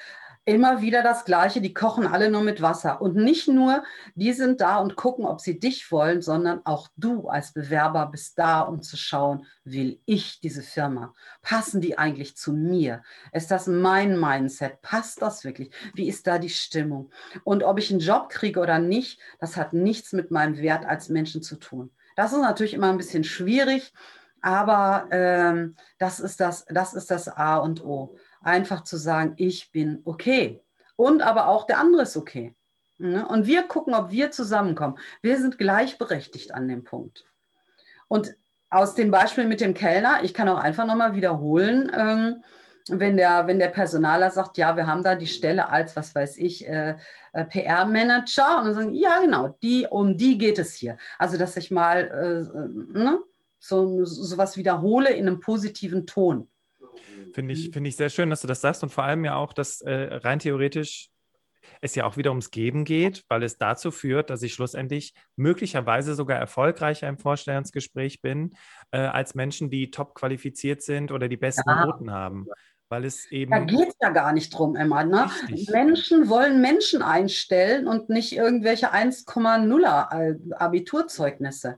Immer 0.46 0.82
wieder 0.82 1.04
das 1.04 1.26
Gleiche, 1.26 1.62
die 1.62 1.76
kochen 1.76 2.08
alle 2.08 2.32
nur 2.32 2.42
mit 2.42 2.60
Wasser. 2.62 3.02
Und 3.02 3.16
nicht 3.16 3.48
nur, 3.48 3.84
die 4.16 4.34
sind 4.34 4.62
da 4.62 4.78
und 4.78 4.96
gucken, 4.96 5.26
ob 5.26 5.42
sie 5.42 5.60
dich 5.60 5.92
wollen, 5.92 6.24
sondern 6.24 6.66
auch 6.66 6.88
du 6.96 7.28
als 7.28 7.54
Bewerber 7.54 8.08
bist 8.08 8.40
da, 8.40 8.62
um 8.62 8.82
zu 8.82 8.98
schauen, 8.98 9.46
will 9.64 10.02
ich 10.06 10.40
diese 10.40 10.64
Firma? 10.64 11.14
Passen 11.44 11.82
die 11.82 12.00
eigentlich 12.00 12.36
zu 12.36 12.52
mir? 12.54 13.04
Ist 13.32 13.52
das 13.52 13.68
mein 13.68 14.20
Mindset? 14.20 14.82
Passt 14.82 15.22
das 15.22 15.44
wirklich? 15.44 15.72
Wie 15.94 16.08
ist 16.08 16.26
da 16.26 16.40
die 16.40 16.50
Stimmung? 16.50 17.12
Und 17.44 17.64
ob 17.64 17.78
ich 17.78 17.92
einen 17.92 18.00
Job 18.00 18.30
kriege 18.30 18.60
oder 18.60 18.80
nicht, 18.80 19.20
das 19.40 19.56
hat 19.56 19.74
nichts 19.74 20.14
mit 20.14 20.32
meinem 20.32 20.58
Wert 20.58 20.84
als 20.84 21.10
Menschen 21.10 21.44
zu 21.44 21.58
tun. 21.58 21.92
Das 22.16 22.34
ist 22.34 22.42
natürlich 22.42 22.74
immer 22.74 22.90
ein 22.90 22.98
bisschen 22.98 23.24
schwierig, 23.24 23.94
aber 24.42 25.08
ähm, 25.12 25.76
das, 25.98 26.20
ist 26.20 26.40
das, 26.40 26.66
das 26.66 26.94
ist 26.94 27.12
das 27.12 27.28
A 27.28 27.58
und 27.58 27.84
O. 27.84 28.16
Einfach 28.42 28.84
zu 28.84 28.98
sagen, 28.98 29.34
ich 29.38 29.72
bin 29.72 30.02
okay. 30.06 30.62
Und 30.96 31.22
aber 31.22 31.48
auch 31.48 31.66
der 31.66 31.80
andere 31.80 32.04
ist 32.04 32.18
okay. 32.18 32.56
Ne? 32.98 33.28
Und 33.28 33.48
wir 33.48 33.64
gucken, 33.64 33.94
ob 33.94 34.12
wir 34.12 34.32
zusammenkommen. 34.32 34.98
Wir 35.22 35.38
sind 35.38 35.58
gleichberechtigt 35.58 36.54
an 36.54 36.68
dem 36.68 36.84
Punkt. 36.84 37.26
Und 38.08 38.36
aus 38.70 38.96
dem 38.96 39.10
Beispiel 39.10 39.46
mit 39.46 39.62
dem 39.62 39.74
Kellner, 39.74 40.20
ich 40.24 40.34
kann 40.34 40.50
auch 40.50 40.60
einfach 40.60 40.86
nochmal 40.86 41.16
wiederholen, 41.16 41.92
ähm, 41.96 42.44
wenn 42.90 43.18
der, 43.18 43.48
wenn 43.48 43.60
der 43.60 43.68
Personaler 43.68 44.32
sagt, 44.32 44.58
ja, 44.58 44.76
wir 44.76 44.88
haben 44.88 45.04
da 45.04 45.16
die 45.16 45.28
Stelle 45.28 45.70
als, 45.70 45.96
was 45.96 46.14
weiß 46.16 46.38
ich, 46.38 46.68
äh, 46.68 46.96
äh 47.34 47.46
PR-Manager 47.46 48.60
und 48.60 48.66
dann 48.66 48.74
sagen, 48.74 48.94
ja, 48.94 49.20
genau, 49.20 49.56
die, 49.62 49.88
um 49.90 50.18
die 50.18 50.38
geht 50.38 50.60
es 50.60 50.74
hier. 50.74 50.98
Also, 51.18 51.38
dass 51.38 51.56
ich 51.58 51.72
mal 51.72 51.98
äh, 51.98 53.00
ne, 53.00 53.20
so 53.60 54.06
sowas 54.06 54.58
wiederhole 54.58 55.12
in 55.12 55.28
einem 55.28 55.40
positiven 55.40 56.08
Ton. 56.08 56.48
Finde 57.34 57.54
ich, 57.54 57.72
find 57.72 57.86
ich 57.86 57.96
sehr 57.96 58.10
schön, 58.10 58.30
dass 58.30 58.42
du 58.42 58.48
das 58.48 58.62
sagst 58.62 58.84
und 58.84 58.90
vor 58.90 59.04
allem 59.04 59.24
ja 59.26 59.36
auch, 59.36 59.54
dass 59.54 59.82
äh, 59.82 59.92
rein 59.92 60.40
theoretisch 60.40 61.10
es 61.82 61.96
ja 61.96 62.06
auch 62.06 62.18
wieder 62.18 62.32
ums 62.32 62.52
Geben 62.52 62.84
geht, 62.86 63.24
weil 63.28 63.44
es 63.44 63.58
dazu 63.58 63.92
führt, 63.92 64.30
dass 64.30 64.42
ich 64.42 64.54
schlussendlich 64.54 65.14
möglicherweise 65.36 66.16
sogar 66.16 66.38
erfolgreicher 66.38 67.08
im 67.08 67.18
Vorstellungsgespräch 67.18 68.22
bin, 68.22 68.56
äh, 68.92 69.00
als 69.00 69.36
Menschen, 69.36 69.70
die 69.70 69.92
top 69.92 70.16
qualifiziert 70.16 70.82
sind 70.82 71.12
oder 71.12 71.28
die 71.28 71.38
besten 71.38 71.70
ja. 71.70 71.86
Noten 71.86 72.12
haben. 72.12 72.48
Weil 72.90 73.06
es 73.06 73.30
eben. 73.32 73.52
Da 73.52 73.60
geht 73.60 73.90
es 73.90 73.96
ja 74.02 74.10
gar 74.10 74.34
nicht 74.34 74.50
drum, 74.50 74.76
Emma. 74.76 75.04
Ne? 75.04 75.30
Menschen 75.70 76.28
wollen 76.28 76.60
Menschen 76.60 77.04
einstellen 77.04 77.88
und 77.88 78.10
nicht 78.10 78.36
irgendwelche 78.36 78.92
1,0er 78.92 80.54
Abiturzeugnisse 80.56 81.78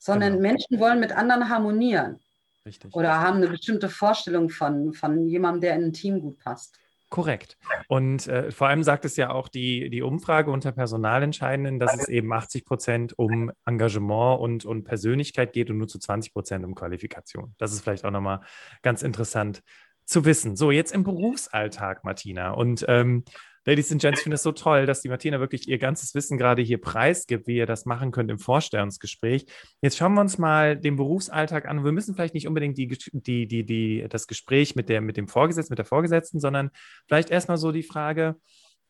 sondern 0.00 0.32
genau. 0.32 0.42
Menschen 0.42 0.80
wollen 0.80 0.98
mit 0.98 1.12
anderen 1.12 1.48
harmonieren. 1.48 2.18
Richtig. 2.66 2.94
Oder 2.94 3.20
haben 3.20 3.36
eine 3.36 3.48
bestimmte 3.48 3.88
Vorstellung 3.88 4.50
von, 4.50 4.92
von 4.92 5.28
jemandem, 5.28 5.60
der 5.60 5.76
in 5.76 5.84
ein 5.84 5.92
Team 5.92 6.20
gut 6.20 6.38
passt. 6.38 6.76
Korrekt. 7.10 7.58
Und 7.88 8.28
äh, 8.28 8.52
vor 8.52 8.68
allem 8.68 8.84
sagt 8.84 9.04
es 9.04 9.16
ja 9.16 9.30
auch 9.30 9.48
die, 9.48 9.90
die 9.90 10.02
Umfrage 10.02 10.52
unter 10.52 10.70
Personalentscheidenden, 10.70 11.80
dass 11.80 11.94
es 11.94 12.08
eben 12.08 12.32
80 12.32 12.64
Prozent 12.64 13.18
um 13.18 13.50
Engagement 13.66 14.40
und, 14.40 14.64
und 14.64 14.84
Persönlichkeit 14.84 15.52
geht 15.52 15.70
und 15.70 15.78
nur 15.78 15.88
zu 15.88 15.98
20 15.98 16.32
Prozent 16.32 16.64
um 16.64 16.76
Qualifikation. 16.76 17.54
Das 17.58 17.72
ist 17.72 17.80
vielleicht 17.80 18.04
auch 18.04 18.12
nochmal 18.12 18.40
ganz 18.82 19.02
interessant 19.02 19.62
zu 20.04 20.24
wissen. 20.24 20.54
So, 20.54 20.70
jetzt 20.70 20.92
im 20.92 21.02
Berufsalltag, 21.02 22.04
Martina. 22.04 22.52
Und 22.52 22.84
ähm, 22.86 23.24
Ladies 23.66 23.92
and 23.92 24.00
Gents, 24.00 24.20
ich 24.20 24.22
finde 24.22 24.36
es 24.36 24.42
so 24.42 24.52
toll, 24.52 24.86
dass 24.86 25.02
die 25.02 25.08
Martina 25.08 25.38
wirklich 25.38 25.68
ihr 25.68 25.78
ganzes 25.78 26.14
Wissen 26.14 26.38
gerade 26.38 26.62
hier 26.62 26.80
preisgibt, 26.80 27.46
wie 27.46 27.56
ihr 27.56 27.66
das 27.66 27.84
machen 27.84 28.10
könnt 28.10 28.30
im 28.30 28.38
Vorstellungsgespräch. 28.38 29.46
Jetzt 29.82 29.98
schauen 29.98 30.14
wir 30.14 30.22
uns 30.22 30.38
mal 30.38 30.76
den 30.76 30.96
Berufsalltag 30.96 31.66
an. 31.66 31.84
Wir 31.84 31.92
müssen 31.92 32.14
vielleicht 32.14 32.34
nicht 32.34 32.48
unbedingt 32.48 32.78
die, 32.78 32.88
die, 32.88 33.46
die, 33.46 33.64
die, 33.64 34.06
das 34.08 34.26
Gespräch 34.26 34.76
mit, 34.76 34.88
der, 34.88 35.00
mit 35.02 35.16
dem 35.16 35.28
Vorgesetzten, 35.28 35.72
mit 35.72 35.78
der 35.78 35.86
Vorgesetzten, 35.86 36.40
sondern 36.40 36.70
vielleicht 37.06 37.30
erstmal 37.30 37.58
so 37.58 37.70
die 37.70 37.82
Frage, 37.82 38.36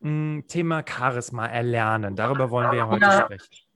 hm, 0.03 0.45
Thema 0.47 0.85
Charisma 0.89 1.47
erlernen. 1.47 2.15
Darüber 2.15 2.51
wollen 2.51 2.71
wir 2.71 2.79
ja 2.79 2.89
heute 2.89 3.05
ja. 3.05 3.25
sprechen. 3.25 3.70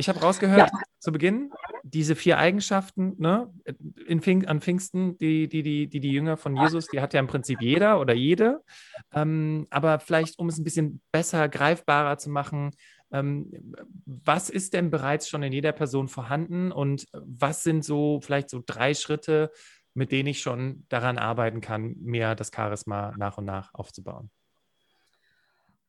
Ich 0.00 0.08
habe 0.08 0.20
rausgehört 0.20 0.70
ja. 0.72 0.80
zu 0.98 1.12
Beginn, 1.12 1.52
diese 1.82 2.16
vier 2.16 2.38
Eigenschaften 2.38 3.16
ne, 3.18 3.52
in 4.06 4.22
Pfing 4.22 4.46
an 4.46 4.62
Pfingsten, 4.62 5.18
die, 5.18 5.46
die, 5.46 5.62
die, 5.62 5.88
die, 5.88 6.00
die 6.00 6.10
Jünger 6.10 6.38
von 6.38 6.56
Jesus, 6.56 6.86
die 6.86 7.02
hat 7.02 7.12
ja 7.12 7.20
im 7.20 7.26
Prinzip 7.26 7.60
jeder 7.60 8.00
oder 8.00 8.14
jede. 8.14 8.62
Ähm, 9.12 9.66
aber 9.68 10.00
vielleicht, 10.00 10.38
um 10.38 10.48
es 10.48 10.56
ein 10.56 10.64
bisschen 10.64 11.02
besser 11.12 11.50
greifbarer 11.50 12.16
zu 12.16 12.30
machen, 12.30 12.70
ähm, 13.12 13.52
was 14.06 14.48
ist 14.48 14.72
denn 14.72 14.90
bereits 14.90 15.28
schon 15.28 15.42
in 15.42 15.52
jeder 15.52 15.72
Person 15.72 16.08
vorhanden 16.08 16.72
und 16.72 17.06
was 17.12 17.62
sind 17.62 17.84
so 17.84 18.20
vielleicht 18.22 18.48
so 18.48 18.62
drei 18.64 18.94
Schritte, 18.94 19.50
mit 19.92 20.12
denen 20.12 20.28
ich 20.28 20.40
schon 20.40 20.86
daran 20.88 21.18
arbeiten 21.18 21.60
kann, 21.60 21.96
mehr 22.00 22.34
das 22.34 22.50
Charisma 22.54 23.12
nach 23.18 23.36
und 23.36 23.44
nach 23.44 23.74
aufzubauen? 23.74 24.30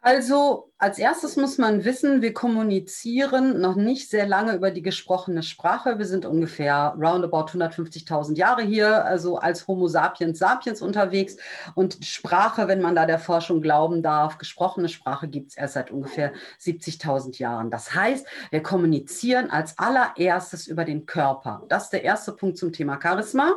Also 0.04 0.72
als 0.80 0.98
erstes 0.98 1.36
muss 1.36 1.60
man 1.60 1.86
wissen, 1.86 2.24
wir 2.24 2.34
kommunizieren 2.34 3.62
noch 3.62 3.76
nicht 3.76 4.10
sehr 4.10 4.26
lange 4.26 4.56
über 4.56 4.72
die 4.72 4.82
gesprochene 4.82 5.44
Sprache. 5.44 6.00
Wir 6.00 6.08
sind 6.08 6.26
ungefähr 6.26 6.96
roundabout 7.00 7.52
150.000 7.52 8.36
Jahre 8.36 8.64
hier, 8.64 9.06
also 9.06 9.38
als 9.38 9.68
Homo 9.68 9.88
sapiens 9.88 10.40
sapiens 10.40 10.82
unterwegs. 10.82 11.38
Und 11.76 12.04
Sprache, 12.04 12.68
wenn 12.68 12.82
man 12.82 12.96
da 12.96 13.06
der 13.06 13.20
Forschung 13.20 13.62
glauben 13.62 14.02
darf, 14.02 14.40
gesprochene 14.40 14.90
Sprache 14.90 15.28
gibt 15.28 15.52
es 15.52 15.58
erst 15.58 15.76
seit 15.76 15.92
ungefähr 15.92 16.34
70.000 16.60 17.38
Jahren. 17.38 17.70
Das 17.70 17.94
heißt, 17.94 18.26
wir 18.50 18.64
kommunizieren 18.64 19.52
als 19.52 19.78
allererstes 19.78 20.66
über 20.66 20.84
den 20.84 21.06
Körper. 21.06 21.62
Das 21.70 21.84
ist 21.84 21.94
der 21.94 22.04
erste 22.04 22.32
Punkt 22.32 22.58
zum 22.58 22.74
Thema 22.74 23.00
Charisma. 23.00 23.54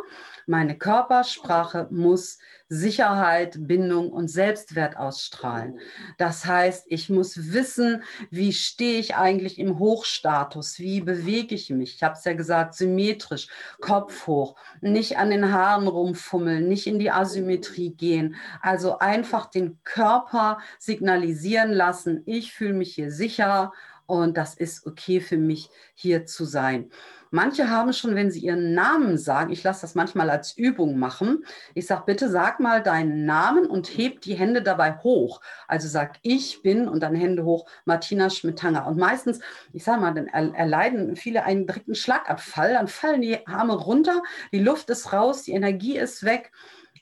Meine 0.46 0.76
Körpersprache 0.76 1.88
muss 1.90 2.38
Sicherheit, 2.68 3.56
Bindung 3.60 4.10
und 4.10 4.28
Selbstwert 4.28 4.96
ausstrahlen. 4.96 5.78
Das 6.18 6.44
heißt, 6.44 6.86
ich 6.88 7.08
muss 7.08 7.52
wissen, 7.52 8.02
wie 8.30 8.52
stehe 8.52 8.98
ich 8.98 9.16
eigentlich 9.16 9.58
im 9.58 9.78
Hochstatus, 9.78 10.78
wie 10.78 11.00
bewege 11.00 11.54
ich 11.54 11.70
mich. 11.70 11.94
Ich 11.94 12.02
habe 12.02 12.14
es 12.14 12.24
ja 12.24 12.34
gesagt, 12.34 12.74
symmetrisch, 12.74 13.48
Kopf 13.80 14.26
hoch, 14.26 14.56
nicht 14.80 15.18
an 15.18 15.30
den 15.30 15.52
Haaren 15.52 15.88
rumfummeln, 15.88 16.68
nicht 16.68 16.86
in 16.86 16.98
die 16.98 17.10
Asymmetrie 17.10 17.94
gehen. 17.94 18.36
Also 18.60 18.98
einfach 18.98 19.46
den 19.46 19.78
Körper 19.84 20.58
signalisieren 20.78 21.72
lassen, 21.72 22.22
ich 22.26 22.52
fühle 22.52 22.74
mich 22.74 22.94
hier 22.94 23.10
sicher 23.10 23.72
und 24.06 24.36
das 24.36 24.54
ist 24.54 24.86
okay 24.86 25.20
für 25.20 25.38
mich, 25.38 25.70
hier 25.94 26.26
zu 26.26 26.44
sein. 26.44 26.90
Manche 27.34 27.68
haben 27.68 27.92
schon, 27.92 28.14
wenn 28.14 28.30
sie 28.30 28.38
ihren 28.38 28.74
Namen 28.74 29.18
sagen, 29.18 29.50
ich 29.50 29.64
lasse 29.64 29.80
das 29.80 29.96
manchmal 29.96 30.30
als 30.30 30.56
Übung 30.56 31.00
machen, 31.00 31.44
ich 31.74 31.84
sage, 31.88 32.04
bitte 32.06 32.30
sag 32.30 32.60
mal 32.60 32.80
deinen 32.80 33.26
Namen 33.26 33.66
und 33.66 33.88
heb 33.88 34.20
die 34.20 34.34
Hände 34.34 34.62
dabei 34.62 34.98
hoch. 34.98 35.40
Also 35.66 35.88
sag, 35.88 36.18
ich 36.22 36.62
bin 36.62 36.86
und 36.86 37.02
dann 37.02 37.16
Hände 37.16 37.44
hoch, 37.44 37.68
Martina 37.86 38.30
Schmidtanger. 38.30 38.86
Und 38.86 38.98
meistens, 38.98 39.40
ich 39.72 39.82
sage 39.82 40.00
mal, 40.00 40.14
dann 40.14 40.28
erleiden 40.28 41.16
viele 41.16 41.42
einen 41.42 41.66
direkten 41.66 41.96
Schlagabfall, 41.96 42.74
dann 42.74 42.86
fallen 42.86 43.20
die 43.20 43.44
Arme 43.48 43.74
runter, 43.74 44.22
die 44.52 44.60
Luft 44.60 44.88
ist 44.90 45.12
raus, 45.12 45.42
die 45.42 45.54
Energie 45.54 45.98
ist 45.98 46.22
weg. 46.22 46.52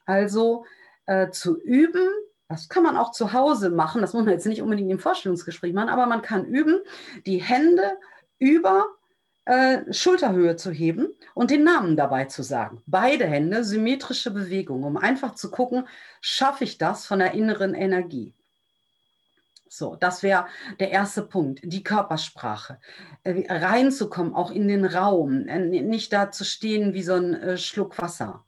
Also 0.06 0.64
äh, 1.04 1.28
zu 1.28 1.60
üben, 1.60 2.08
das 2.48 2.70
kann 2.70 2.84
man 2.84 2.96
auch 2.96 3.10
zu 3.10 3.34
Hause 3.34 3.68
machen. 3.68 4.00
Das 4.00 4.14
muss 4.14 4.24
man 4.24 4.32
jetzt 4.32 4.46
nicht 4.46 4.62
unbedingt 4.62 4.90
im 4.90 4.98
Vorstellungsgespräch 4.98 5.74
machen, 5.74 5.90
aber 5.90 6.06
man 6.06 6.22
kann 6.22 6.46
üben, 6.46 6.80
die 7.26 7.42
Hände 7.42 7.98
über 8.38 8.86
äh, 9.44 9.92
Schulterhöhe 9.92 10.56
zu 10.56 10.70
heben 10.70 11.08
und 11.34 11.50
den 11.50 11.64
Namen 11.64 11.96
dabei 11.96 12.26
zu 12.26 12.42
sagen. 12.42 12.82
Beide 12.86 13.26
Hände, 13.26 13.64
symmetrische 13.64 14.30
Bewegung, 14.30 14.84
um 14.84 14.96
einfach 14.96 15.34
zu 15.34 15.50
gucken, 15.50 15.86
schaffe 16.20 16.64
ich 16.64 16.78
das 16.78 17.06
von 17.06 17.18
der 17.18 17.32
inneren 17.32 17.74
Energie. 17.74 18.34
So, 19.68 19.96
das 19.96 20.22
wäre 20.22 20.46
der 20.80 20.90
erste 20.90 21.22
Punkt, 21.22 21.60
die 21.62 21.82
Körpersprache. 21.82 22.78
Äh, 23.24 23.44
reinzukommen, 23.48 24.34
auch 24.34 24.50
in 24.50 24.68
den 24.68 24.84
Raum, 24.84 25.48
äh, 25.48 25.58
nicht 25.58 26.12
da 26.12 26.30
zu 26.30 26.44
stehen 26.44 26.92
wie 26.92 27.02
so 27.02 27.14
ein 27.14 27.34
äh, 27.34 27.56
Schluck 27.56 27.98
Wasser. 27.98 28.44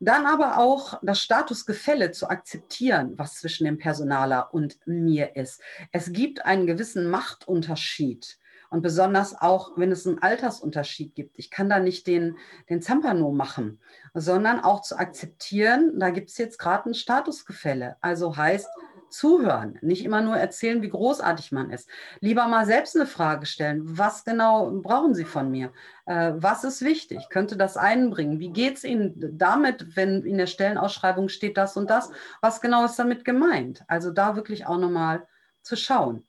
Dann 0.00 0.26
aber 0.26 0.58
auch 0.58 0.98
das 1.02 1.20
Statusgefälle 1.20 2.10
zu 2.10 2.28
akzeptieren, 2.28 3.14
was 3.16 3.36
zwischen 3.36 3.64
dem 3.64 3.78
Personaler 3.78 4.52
und 4.52 4.78
mir 4.84 5.36
ist. 5.36 5.62
Es 5.92 6.12
gibt 6.12 6.44
einen 6.44 6.66
gewissen 6.66 7.08
Machtunterschied. 7.08 8.38
Und 8.70 8.82
besonders 8.82 9.40
auch, 9.40 9.72
wenn 9.76 9.92
es 9.92 10.06
einen 10.06 10.22
Altersunterschied 10.22 11.14
gibt. 11.14 11.38
Ich 11.38 11.50
kann 11.50 11.68
da 11.68 11.78
nicht 11.78 12.06
den, 12.06 12.36
den 12.68 12.82
Zampano 12.82 13.30
machen, 13.32 13.80
sondern 14.14 14.60
auch 14.60 14.82
zu 14.82 14.98
akzeptieren, 14.98 15.98
da 15.98 16.10
gibt 16.10 16.30
es 16.30 16.38
jetzt 16.38 16.58
gerade 16.58 16.90
ein 16.90 16.94
Statusgefälle. 16.94 17.96
Also 18.00 18.36
heißt, 18.36 18.68
zuhören, 19.08 19.78
nicht 19.82 20.04
immer 20.04 20.20
nur 20.20 20.36
erzählen, 20.36 20.82
wie 20.82 20.88
großartig 20.88 21.52
man 21.52 21.70
ist. 21.70 21.88
Lieber 22.20 22.46
mal 22.48 22.66
selbst 22.66 22.96
eine 22.96 23.06
Frage 23.06 23.46
stellen. 23.46 23.80
Was 23.98 24.24
genau 24.24 24.70
brauchen 24.82 25.14
Sie 25.14 25.24
von 25.24 25.50
mir? 25.50 25.72
Äh, 26.06 26.32
was 26.36 26.64
ist 26.64 26.82
wichtig? 26.82 27.28
Könnte 27.30 27.56
das 27.56 27.76
einbringen? 27.76 28.40
Wie 28.40 28.50
geht 28.50 28.76
es 28.76 28.84
Ihnen 28.84 29.14
damit, 29.38 29.96
wenn 29.96 30.22
in 30.24 30.38
der 30.38 30.46
Stellenausschreibung 30.46 31.28
steht 31.28 31.56
das 31.56 31.76
und 31.76 31.90
das? 31.90 32.10
Was 32.40 32.60
genau 32.60 32.84
ist 32.84 32.98
damit 32.98 33.24
gemeint? 33.24 33.84
Also 33.88 34.10
da 34.10 34.36
wirklich 34.36 34.66
auch 34.66 34.78
nochmal 34.78 35.26
zu 35.62 35.76
schauen. 35.76 36.26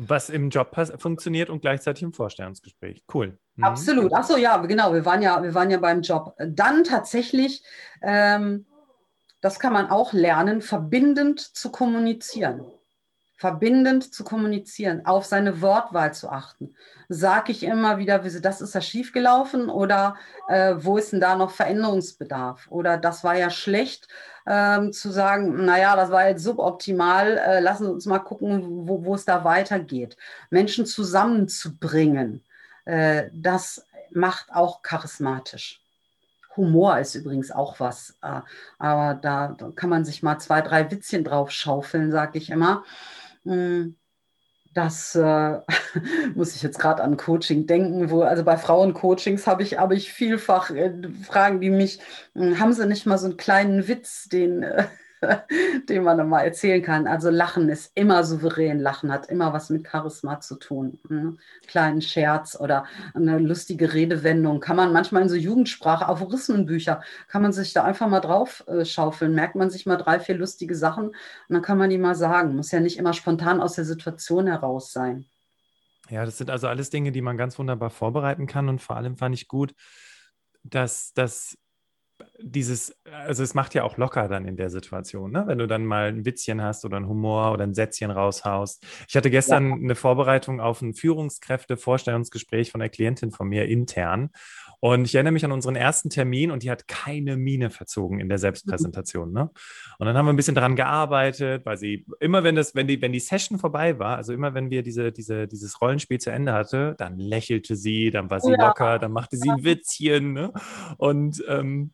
Was 0.00 0.30
im 0.30 0.48
Job 0.48 0.76
funktioniert 0.98 1.50
und 1.50 1.60
gleichzeitig 1.60 2.04
im 2.04 2.12
Vorstellungsgespräch. 2.12 3.02
Cool. 3.12 3.36
Mhm. 3.56 3.64
Absolut. 3.64 4.14
Achso, 4.14 4.36
ja, 4.36 4.56
genau. 4.58 4.94
Wir 4.94 5.04
waren 5.04 5.22
ja, 5.22 5.42
wir 5.42 5.54
waren 5.54 5.70
ja 5.70 5.78
beim 5.78 6.02
Job. 6.02 6.34
Dann 6.38 6.84
tatsächlich, 6.84 7.64
ähm, 8.00 8.64
das 9.40 9.58
kann 9.58 9.72
man 9.72 9.90
auch 9.90 10.12
lernen, 10.12 10.62
verbindend 10.62 11.40
zu 11.40 11.72
kommunizieren 11.72 12.64
verbindend 13.38 14.12
zu 14.12 14.24
kommunizieren, 14.24 15.06
auf 15.06 15.24
seine 15.24 15.62
Wortwahl 15.62 16.12
zu 16.12 16.28
achten. 16.28 16.74
Sage 17.08 17.52
ich 17.52 17.62
immer 17.62 17.98
wieder, 17.98 18.18
das 18.18 18.60
ist 18.60 18.74
ja 18.74 18.80
schiefgelaufen 18.80 19.70
oder 19.70 20.16
äh, 20.48 20.74
wo 20.76 20.98
ist 20.98 21.12
denn 21.12 21.20
da 21.20 21.36
noch 21.36 21.52
Veränderungsbedarf? 21.52 22.66
Oder 22.68 22.98
das 22.98 23.22
war 23.22 23.36
ja 23.36 23.48
schlecht, 23.48 24.08
ähm, 24.44 24.92
zu 24.92 25.10
sagen, 25.10 25.64
naja, 25.64 25.94
das 25.94 26.10
war 26.10 26.28
jetzt 26.28 26.42
suboptimal, 26.42 27.38
äh, 27.38 27.60
lassen 27.60 27.84
Sie 27.84 27.92
uns 27.92 28.06
mal 28.06 28.18
gucken, 28.18 28.88
wo, 28.88 29.04
wo 29.04 29.14
es 29.14 29.24
da 29.24 29.44
weitergeht. 29.44 30.16
Menschen 30.50 30.84
zusammenzubringen, 30.84 32.42
äh, 32.86 33.30
das 33.32 33.86
macht 34.10 34.52
auch 34.52 34.82
charismatisch. 34.82 35.80
Humor 36.56 36.98
ist 36.98 37.14
übrigens 37.14 37.52
auch 37.52 37.78
was, 37.78 38.18
äh, 38.20 38.40
aber 38.78 39.14
da, 39.14 39.54
da, 39.56 39.70
kann 39.76 39.90
man 39.90 40.04
sich 40.04 40.24
mal 40.24 40.38
zwei, 40.38 40.60
drei 40.60 40.90
Witzchen 40.90 41.22
drauf 41.22 41.52
schaufeln, 41.52 42.10
sage 42.10 42.38
ich 42.38 42.50
immer. 42.50 42.82
Hm, 43.44 43.96
das 44.74 45.14
äh, 45.14 45.60
muss 46.34 46.54
ich 46.54 46.62
jetzt 46.62 46.78
gerade 46.78 47.02
an 47.02 47.16
Coaching 47.16 47.66
denken, 47.66 48.10
wo, 48.10 48.22
also 48.22 48.44
bei 48.44 48.56
Frauencoachings 48.56 49.46
habe 49.46 49.62
ich, 49.62 49.78
habe 49.78 49.96
ich 49.96 50.12
vielfach 50.12 50.70
äh, 50.70 50.92
Fragen, 51.26 51.60
die 51.60 51.70
mich, 51.70 52.00
äh, 52.34 52.56
haben 52.56 52.72
sie 52.72 52.86
nicht 52.86 53.06
mal 53.06 53.18
so 53.18 53.26
einen 53.26 53.36
kleinen 53.36 53.88
Witz, 53.88 54.28
den, 54.28 54.62
äh, 54.62 54.84
den 55.88 56.02
man 56.02 56.18
dann 56.18 56.28
mal 56.28 56.42
erzählen 56.42 56.82
kann. 56.82 57.06
Also 57.06 57.30
Lachen 57.30 57.68
ist 57.68 57.92
immer 57.94 58.24
souverän. 58.24 58.78
Lachen 58.78 59.12
hat 59.12 59.26
immer 59.26 59.52
was 59.52 59.70
mit 59.70 59.86
Charisma 59.86 60.40
zu 60.40 60.56
tun. 60.56 60.98
Mhm. 61.08 61.38
Kleinen 61.66 62.02
Scherz 62.02 62.56
oder 62.58 62.84
eine 63.14 63.38
lustige 63.38 63.92
Redewendung 63.92 64.60
kann 64.60 64.76
man 64.76 64.92
manchmal 64.92 65.22
in 65.22 65.28
so 65.28 65.36
Jugendsprache, 65.36 66.06
Aphorismenbücher, 66.06 67.02
kann 67.28 67.42
man 67.42 67.52
sich 67.52 67.72
da 67.72 67.84
einfach 67.84 68.08
mal 68.08 68.20
drauf 68.20 68.64
äh, 68.68 68.84
schaufeln. 68.84 69.34
Merkt 69.34 69.54
man 69.54 69.70
sich 69.70 69.86
mal 69.86 69.96
drei, 69.96 70.20
vier 70.20 70.36
lustige 70.36 70.74
Sachen 70.74 71.08
und 71.08 71.16
dann 71.48 71.62
kann 71.62 71.78
man 71.78 71.90
die 71.90 71.98
mal 71.98 72.14
sagen. 72.14 72.56
Muss 72.56 72.70
ja 72.70 72.80
nicht 72.80 72.98
immer 72.98 73.12
spontan 73.12 73.60
aus 73.60 73.74
der 73.74 73.84
Situation 73.84 74.46
heraus 74.46 74.92
sein. 74.92 75.26
Ja, 76.10 76.24
das 76.24 76.38
sind 76.38 76.50
also 76.50 76.68
alles 76.68 76.90
Dinge, 76.90 77.12
die 77.12 77.20
man 77.20 77.36
ganz 77.36 77.58
wunderbar 77.58 77.90
vorbereiten 77.90 78.46
kann 78.46 78.68
und 78.68 78.80
vor 78.80 78.96
allem 78.96 79.16
fand 79.16 79.34
ich 79.34 79.46
gut, 79.46 79.74
dass 80.62 81.12
das 81.12 81.58
dieses, 82.40 82.96
also 83.12 83.42
es 83.42 83.54
macht 83.54 83.74
ja 83.74 83.84
auch 83.84 83.96
locker 83.96 84.28
dann 84.28 84.46
in 84.46 84.56
der 84.56 84.70
Situation, 84.70 85.32
ne? 85.32 85.44
wenn 85.46 85.58
du 85.58 85.66
dann 85.66 85.84
mal 85.84 86.08
ein 86.08 86.24
Witzchen 86.24 86.62
hast 86.62 86.84
oder 86.84 86.96
ein 86.96 87.08
Humor 87.08 87.52
oder 87.52 87.64
ein 87.64 87.74
Sätzchen 87.74 88.10
raushaust. 88.10 88.84
Ich 89.08 89.16
hatte 89.16 89.30
gestern 89.30 89.68
ja. 89.70 89.74
eine 89.76 89.94
Vorbereitung 89.94 90.60
auf 90.60 90.82
ein 90.82 90.94
Führungskräfte-Vorstellungsgespräch 90.94 92.70
von 92.70 92.80
einer 92.80 92.88
Klientin 92.88 93.30
von 93.30 93.48
mir 93.48 93.66
intern 93.66 94.30
und 94.80 95.06
ich 95.06 95.14
erinnere 95.14 95.32
mich 95.32 95.44
an 95.44 95.52
unseren 95.52 95.74
ersten 95.74 96.08
Termin 96.08 96.50
und 96.50 96.62
die 96.62 96.70
hat 96.70 96.86
keine 96.86 97.36
Miene 97.36 97.70
verzogen 97.70 98.20
in 98.20 98.28
der 98.28 98.38
Selbstpräsentation. 98.38 99.32
Ne? 99.32 99.50
Und 99.98 100.06
dann 100.06 100.16
haben 100.16 100.26
wir 100.26 100.32
ein 100.32 100.36
bisschen 100.36 100.54
daran 100.54 100.76
gearbeitet, 100.76 101.66
weil 101.66 101.76
sie 101.76 102.06
immer, 102.20 102.44
wenn 102.44 102.54
das, 102.54 102.74
wenn 102.76 102.86
die, 102.86 103.02
wenn 103.02 103.12
die 103.12 103.18
Session 103.18 103.58
vorbei 103.58 103.98
war, 103.98 104.16
also 104.16 104.32
immer 104.32 104.54
wenn 104.54 104.70
wir 104.70 104.82
diese, 104.82 105.10
diese, 105.10 105.48
dieses 105.48 105.80
Rollenspiel 105.80 106.20
zu 106.20 106.30
Ende 106.30 106.52
hatte, 106.52 106.94
dann 106.98 107.18
lächelte 107.18 107.74
sie, 107.74 108.10
dann 108.10 108.30
war 108.30 108.40
sie 108.40 108.52
ja. 108.52 108.68
locker, 108.68 108.98
dann 109.00 109.10
machte 109.10 109.36
sie 109.36 109.50
ein 109.50 109.64
Witzchen. 109.64 110.32
Ne? 110.32 110.52
Und 110.96 111.42
ähm, 111.48 111.90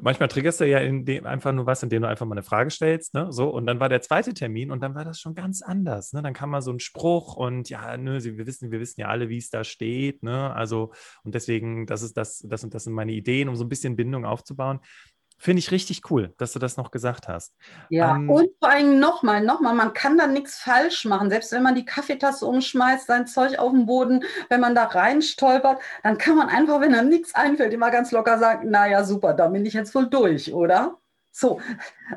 manchmal 0.00 0.28
triggerst 0.28 0.60
du 0.60 0.66
ja 0.66 0.80
dem, 0.80 1.26
einfach 1.26 1.52
nur 1.52 1.66
was, 1.66 1.82
indem 1.82 2.02
du 2.02 2.08
einfach 2.08 2.26
mal 2.26 2.34
eine 2.34 2.42
Frage 2.42 2.70
stellst, 2.70 3.14
ne? 3.14 3.32
So, 3.32 3.48
und 3.48 3.66
dann 3.66 3.80
war 3.80 3.88
der 3.88 4.02
zweite 4.02 4.34
Termin 4.34 4.70
und 4.70 4.82
dann 4.82 4.94
war 4.94 5.04
das 5.04 5.20
schon 5.20 5.34
ganz 5.34 5.62
anders. 5.62 6.12
Ne? 6.12 6.22
Dann 6.22 6.34
kam 6.34 6.50
mal 6.50 6.62
so 6.62 6.72
ein 6.72 6.80
Spruch 6.80 7.36
und 7.36 7.70
ja, 7.70 7.96
ne, 7.96 8.22
wir 8.22 8.46
wissen, 8.46 8.70
wir 8.70 8.80
wissen 8.80 9.00
ja 9.00 9.08
alle, 9.08 9.28
wie 9.28 9.38
es 9.38 9.50
da 9.50 9.64
steht, 9.64 10.22
ne? 10.22 10.52
Also, 10.54 10.92
und 11.24 11.34
deswegen, 11.34 11.86
das 11.86 12.02
ist 12.02 12.16
das, 12.16 12.44
das 12.46 12.64
und 12.64 12.74
das 12.74 12.84
sind 12.84 12.92
meine 12.92 13.12
Ideen, 13.12 13.48
um 13.48 13.56
so 13.56 13.64
ein 13.64 13.68
bisschen 13.68 13.96
Bindung 13.96 14.24
aufzubauen. 14.24 14.80
Finde 15.40 15.60
ich 15.60 15.70
richtig 15.70 16.10
cool, 16.10 16.34
dass 16.36 16.52
du 16.52 16.58
das 16.58 16.76
noch 16.76 16.90
gesagt 16.90 17.28
hast. 17.28 17.54
Ja, 17.90 18.16
ähm, 18.16 18.28
und 18.28 18.50
vor 18.58 18.70
allem 18.70 18.98
nochmal, 18.98 19.40
nochmal, 19.40 19.72
man 19.72 19.92
kann 19.92 20.18
da 20.18 20.26
nichts 20.26 20.58
falsch 20.58 21.04
machen. 21.04 21.30
Selbst 21.30 21.52
wenn 21.52 21.62
man 21.62 21.76
die 21.76 21.84
Kaffeetasse 21.84 22.44
umschmeißt, 22.44 23.06
sein 23.06 23.28
Zeug 23.28 23.56
auf 23.58 23.70
den 23.70 23.86
Boden, 23.86 24.24
wenn 24.48 24.60
man 24.60 24.74
da 24.74 24.84
rein 24.84 25.22
stolpert, 25.22 25.80
dann 26.02 26.18
kann 26.18 26.36
man 26.36 26.48
einfach, 26.48 26.80
wenn 26.80 26.92
einem 26.92 27.08
nichts 27.08 27.36
einfällt, 27.36 27.72
immer 27.72 27.92
ganz 27.92 28.10
locker 28.10 28.38
sagen, 28.40 28.68
naja, 28.70 29.04
super, 29.04 29.32
da 29.32 29.46
bin 29.46 29.64
ich 29.64 29.74
jetzt 29.74 29.94
wohl 29.94 30.10
durch, 30.10 30.52
oder? 30.52 30.98
So, 31.38 31.60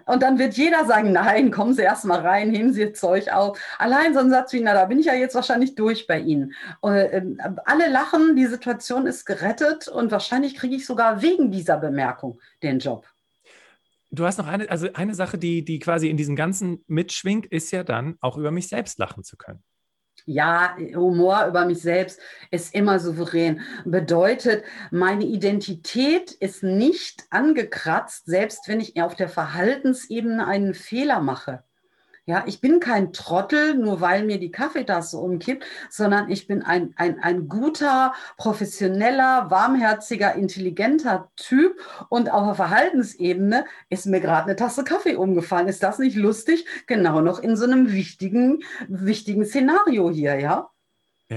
und 0.07 0.23
dann 0.23 0.39
wird 0.39 0.55
jeder 0.55 0.83
sagen, 0.85 1.11
nein, 1.11 1.51
kommen 1.51 1.75
Sie 1.75 1.83
erst 1.83 2.05
mal 2.05 2.21
rein, 2.21 2.49
heben 2.49 2.73
Sie 2.73 2.91
Zeug 2.91 3.31
auf. 3.31 3.59
Allein 3.77 4.15
so 4.15 4.19
ein 4.19 4.31
Satz 4.31 4.51
wie, 4.51 4.61
na, 4.61 4.73
da 4.73 4.85
bin 4.85 4.97
ich 4.97 5.05
ja 5.05 5.13
jetzt 5.13 5.35
wahrscheinlich 5.35 5.75
durch 5.75 6.07
bei 6.07 6.19
Ihnen. 6.19 6.55
Und, 6.79 6.95
äh, 6.95 7.23
alle 7.65 7.87
lachen, 7.87 8.35
die 8.35 8.47
Situation 8.47 9.05
ist 9.05 9.25
gerettet 9.25 9.87
und 9.87 10.09
wahrscheinlich 10.09 10.55
kriege 10.55 10.75
ich 10.75 10.87
sogar 10.87 11.21
wegen 11.21 11.51
dieser 11.51 11.77
Bemerkung 11.77 12.39
den 12.63 12.79
Job. 12.79 13.05
Du 14.09 14.25
hast 14.25 14.39
noch 14.39 14.47
eine, 14.47 14.67
also 14.71 14.87
eine 14.93 15.13
Sache, 15.13 15.37
die, 15.37 15.63
die 15.63 15.77
quasi 15.77 16.09
in 16.09 16.17
diesem 16.17 16.35
Ganzen 16.35 16.83
mitschwingt, 16.87 17.45
ist 17.45 17.69
ja 17.69 17.83
dann 17.83 18.17
auch 18.21 18.37
über 18.37 18.49
mich 18.49 18.69
selbst 18.69 18.97
lachen 18.97 19.23
zu 19.23 19.37
können. 19.37 19.61
Ja, 20.25 20.75
Humor 20.95 21.45
über 21.47 21.65
mich 21.65 21.81
selbst 21.81 22.19
ist 22.51 22.73
immer 22.73 22.99
souverän. 22.99 23.61
Bedeutet, 23.85 24.63
meine 24.91 25.25
Identität 25.25 26.31
ist 26.31 26.63
nicht 26.63 27.25
angekratzt, 27.29 28.25
selbst 28.25 28.67
wenn 28.67 28.79
ich 28.79 29.01
auf 29.01 29.15
der 29.15 29.29
Verhaltensebene 29.29 30.45
einen 30.45 30.73
Fehler 30.73 31.21
mache. 31.21 31.63
Ja, 32.27 32.43
ich 32.45 32.61
bin 32.61 32.79
kein 32.79 33.13
Trottel, 33.13 33.73
nur 33.75 33.99
weil 33.99 34.23
mir 34.23 34.39
die 34.39 34.51
Kaffeetasse 34.51 35.17
umkippt, 35.17 35.65
sondern 35.89 36.29
ich 36.29 36.45
bin 36.45 36.61
ein, 36.61 36.93
ein, 36.95 37.19
ein 37.19 37.47
guter, 37.47 38.13
professioneller, 38.37 39.49
warmherziger, 39.49 40.35
intelligenter 40.35 41.31
Typ. 41.35 41.79
Und 42.09 42.31
auf 42.31 42.45
der 42.45 42.55
Verhaltensebene 42.55 43.65
ist 43.89 44.05
mir 44.05 44.21
gerade 44.21 44.45
eine 44.45 44.55
Tasse 44.55 44.83
Kaffee 44.83 45.15
umgefallen. 45.15 45.67
Ist 45.67 45.81
das 45.81 45.97
nicht 45.97 46.15
lustig? 46.15 46.65
Genau 46.85 47.21
noch 47.21 47.39
in 47.39 47.57
so 47.57 47.65
einem 47.65 47.91
wichtigen, 47.91 48.59
wichtigen 48.87 49.43
Szenario 49.43 50.11
hier, 50.11 50.39
ja? 50.39 50.69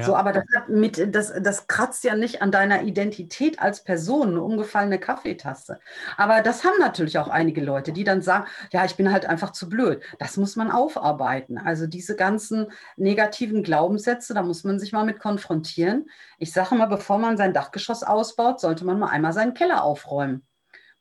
So, 0.02 0.16
aber 0.16 0.32
das, 0.32 0.44
mit, 0.68 1.14
das, 1.14 1.32
das 1.40 1.68
kratzt 1.68 2.02
ja 2.02 2.16
nicht 2.16 2.42
an 2.42 2.50
deiner 2.50 2.82
Identität 2.82 3.60
als 3.60 3.84
Person, 3.84 4.30
eine 4.30 4.42
umgefallene 4.42 4.98
Kaffeetasse. 4.98 5.78
Aber 6.16 6.42
das 6.42 6.64
haben 6.64 6.78
natürlich 6.80 7.18
auch 7.18 7.28
einige 7.28 7.60
Leute, 7.60 7.92
die 7.92 8.02
dann 8.02 8.20
sagen, 8.20 8.46
ja, 8.72 8.84
ich 8.84 8.96
bin 8.96 9.12
halt 9.12 9.26
einfach 9.26 9.52
zu 9.52 9.68
blöd. 9.68 10.02
Das 10.18 10.36
muss 10.36 10.56
man 10.56 10.72
aufarbeiten. 10.72 11.58
Also 11.58 11.86
diese 11.86 12.16
ganzen 12.16 12.72
negativen 12.96 13.62
Glaubenssätze, 13.62 14.34
da 14.34 14.42
muss 14.42 14.64
man 14.64 14.80
sich 14.80 14.92
mal 14.92 15.04
mit 15.04 15.20
konfrontieren. 15.20 16.10
Ich 16.38 16.52
sage 16.52 16.74
mal, 16.74 16.86
bevor 16.86 17.18
man 17.18 17.36
sein 17.36 17.52
Dachgeschoss 17.52 18.02
ausbaut, 18.02 18.60
sollte 18.60 18.84
man 18.84 18.98
mal 18.98 19.10
einmal 19.10 19.32
seinen 19.32 19.54
Keller 19.54 19.84
aufräumen. 19.84 20.44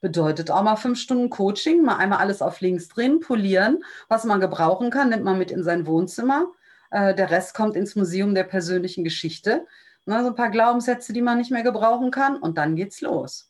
Bedeutet 0.02 0.52
auch 0.52 0.62
mal 0.62 0.76
fünf 0.76 1.00
Stunden 1.00 1.30
Coaching, 1.30 1.82
mal 1.82 1.96
einmal 1.96 2.20
alles 2.20 2.42
auf 2.42 2.60
links 2.62 2.90
drehen, 2.90 3.22
polieren, 3.22 3.84
was 4.10 4.26
man 4.26 4.40
gebrauchen 4.42 4.92
kann, 4.92 5.10
nimmt 5.10 5.24
man 5.24 5.38
mit 5.38 5.50
in 5.50 5.64
sein 5.64 5.88
Wohnzimmer 5.88 6.48
äh, 6.94 7.16
der 7.16 7.32
Rest 7.32 7.54
kommt 7.56 7.76
ins 7.76 7.96
Museum 7.96 8.36
der 8.36 8.44
persönlichen 8.44 9.04
Geschichte. 9.04 9.66
Ne, 10.06 10.22
so 10.22 10.28
ein 10.28 10.36
paar 10.36 10.52
Glaubenssätze, 10.52 11.14
die 11.14 11.22
man 11.22 11.38
nicht 11.38 11.52
mehr 11.52 11.64
gebrauchen 11.64 12.12
kann. 12.12 12.38
Und 12.38 12.58
dann 12.58 12.76
geht's 12.76 13.02
los. 13.02 13.50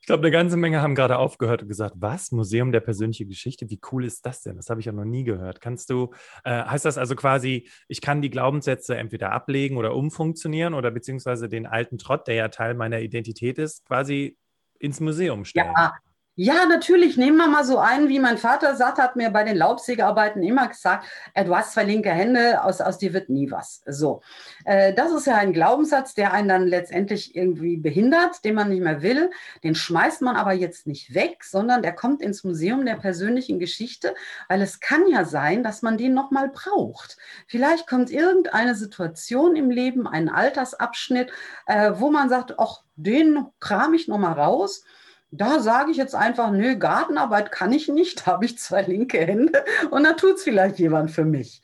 Ich 0.00 0.06
glaube, 0.06 0.22
eine 0.22 0.30
ganze 0.30 0.56
Menge 0.56 0.80
haben 0.80 0.94
gerade 0.94 1.18
aufgehört 1.18 1.62
und 1.62 1.68
gesagt, 1.68 1.94
was? 1.98 2.32
Museum 2.32 2.72
der 2.72 2.80
persönlichen 2.80 3.28
Geschichte? 3.28 3.68
Wie 3.68 3.80
cool 3.92 4.04
ist 4.04 4.24
das 4.24 4.42
denn? 4.42 4.56
Das 4.56 4.70
habe 4.70 4.80
ich 4.80 4.86
ja 4.86 4.92
noch 4.92 5.04
nie 5.04 5.24
gehört. 5.24 5.60
Kannst 5.60 5.90
du, 5.90 6.12
äh, 6.44 6.64
heißt 6.64 6.84
das 6.84 6.98
also 6.98 7.14
quasi, 7.14 7.68
ich 7.88 8.00
kann 8.00 8.22
die 8.22 8.30
Glaubenssätze 8.30 8.96
entweder 8.96 9.32
ablegen 9.32 9.76
oder 9.76 9.94
umfunktionieren 9.94 10.74
oder 10.74 10.90
beziehungsweise 10.90 11.48
den 11.48 11.66
alten 11.66 11.98
Trott, 11.98 12.26
der 12.26 12.34
ja 12.36 12.48
Teil 12.48 12.74
meiner 12.74 13.00
Identität 13.00 13.58
ist, 13.58 13.84
quasi 13.84 14.38
ins 14.78 15.00
Museum 15.00 15.44
stellen? 15.44 15.72
Ja, 15.76 15.92
ja, 16.40 16.66
natürlich. 16.66 17.16
Nehmen 17.16 17.36
wir 17.36 17.48
mal 17.48 17.64
so 17.64 17.78
einen, 17.78 18.08
wie 18.08 18.20
mein 18.20 18.38
Vater 18.38 18.76
sagt, 18.76 18.98
hat 18.98 19.16
mir 19.16 19.30
bei 19.30 19.42
den 19.42 19.56
Laubsägearbeiten 19.56 20.40
immer 20.44 20.68
gesagt, 20.68 21.04
äh, 21.34 21.44
du 21.44 21.56
hast 21.56 21.72
zwei 21.72 21.82
linke 21.82 22.10
Hände, 22.10 22.62
aus, 22.62 22.80
aus 22.80 22.96
dir 22.96 23.12
wird 23.12 23.28
nie 23.28 23.50
was. 23.50 23.82
So, 23.86 24.22
äh, 24.64 24.94
das 24.94 25.10
ist 25.10 25.26
ja 25.26 25.34
ein 25.34 25.52
Glaubenssatz, 25.52 26.14
der 26.14 26.32
einen 26.32 26.48
dann 26.48 26.68
letztendlich 26.68 27.34
irgendwie 27.34 27.76
behindert, 27.76 28.44
den 28.44 28.54
man 28.54 28.68
nicht 28.68 28.84
mehr 28.84 29.02
will. 29.02 29.32
Den 29.64 29.74
schmeißt 29.74 30.22
man 30.22 30.36
aber 30.36 30.52
jetzt 30.52 30.86
nicht 30.86 31.12
weg, 31.12 31.42
sondern 31.42 31.82
der 31.82 31.92
kommt 31.92 32.22
ins 32.22 32.44
Museum 32.44 32.86
der 32.86 32.94
persönlichen 32.94 33.58
Geschichte, 33.58 34.14
weil 34.48 34.62
es 34.62 34.78
kann 34.78 35.08
ja 35.08 35.24
sein, 35.24 35.64
dass 35.64 35.82
man 35.82 35.98
den 35.98 36.14
nochmal 36.14 36.50
braucht. 36.50 37.16
Vielleicht 37.48 37.88
kommt 37.88 38.12
irgendeine 38.12 38.76
Situation 38.76 39.56
im 39.56 39.70
Leben, 39.70 40.06
ein 40.06 40.28
Altersabschnitt, 40.28 41.32
äh, 41.66 41.94
wo 41.96 42.12
man 42.12 42.28
sagt, 42.28 42.60
ach, 42.60 42.84
den 42.94 43.44
kram 43.58 43.92
ich 43.94 44.06
nochmal 44.06 44.34
raus 44.34 44.84
da 45.30 45.60
sage 45.60 45.90
ich 45.90 45.96
jetzt 45.96 46.14
einfach, 46.14 46.50
nö, 46.50 46.76
Gartenarbeit 46.76 47.52
kann 47.52 47.72
ich 47.72 47.88
nicht, 47.88 48.26
habe 48.26 48.44
ich 48.44 48.58
zwei 48.58 48.82
linke 48.82 49.18
Hände 49.18 49.64
und 49.90 50.04
da 50.04 50.14
tut 50.14 50.36
es 50.36 50.42
vielleicht 50.42 50.78
jemand 50.78 51.10
für 51.10 51.24
mich. 51.24 51.62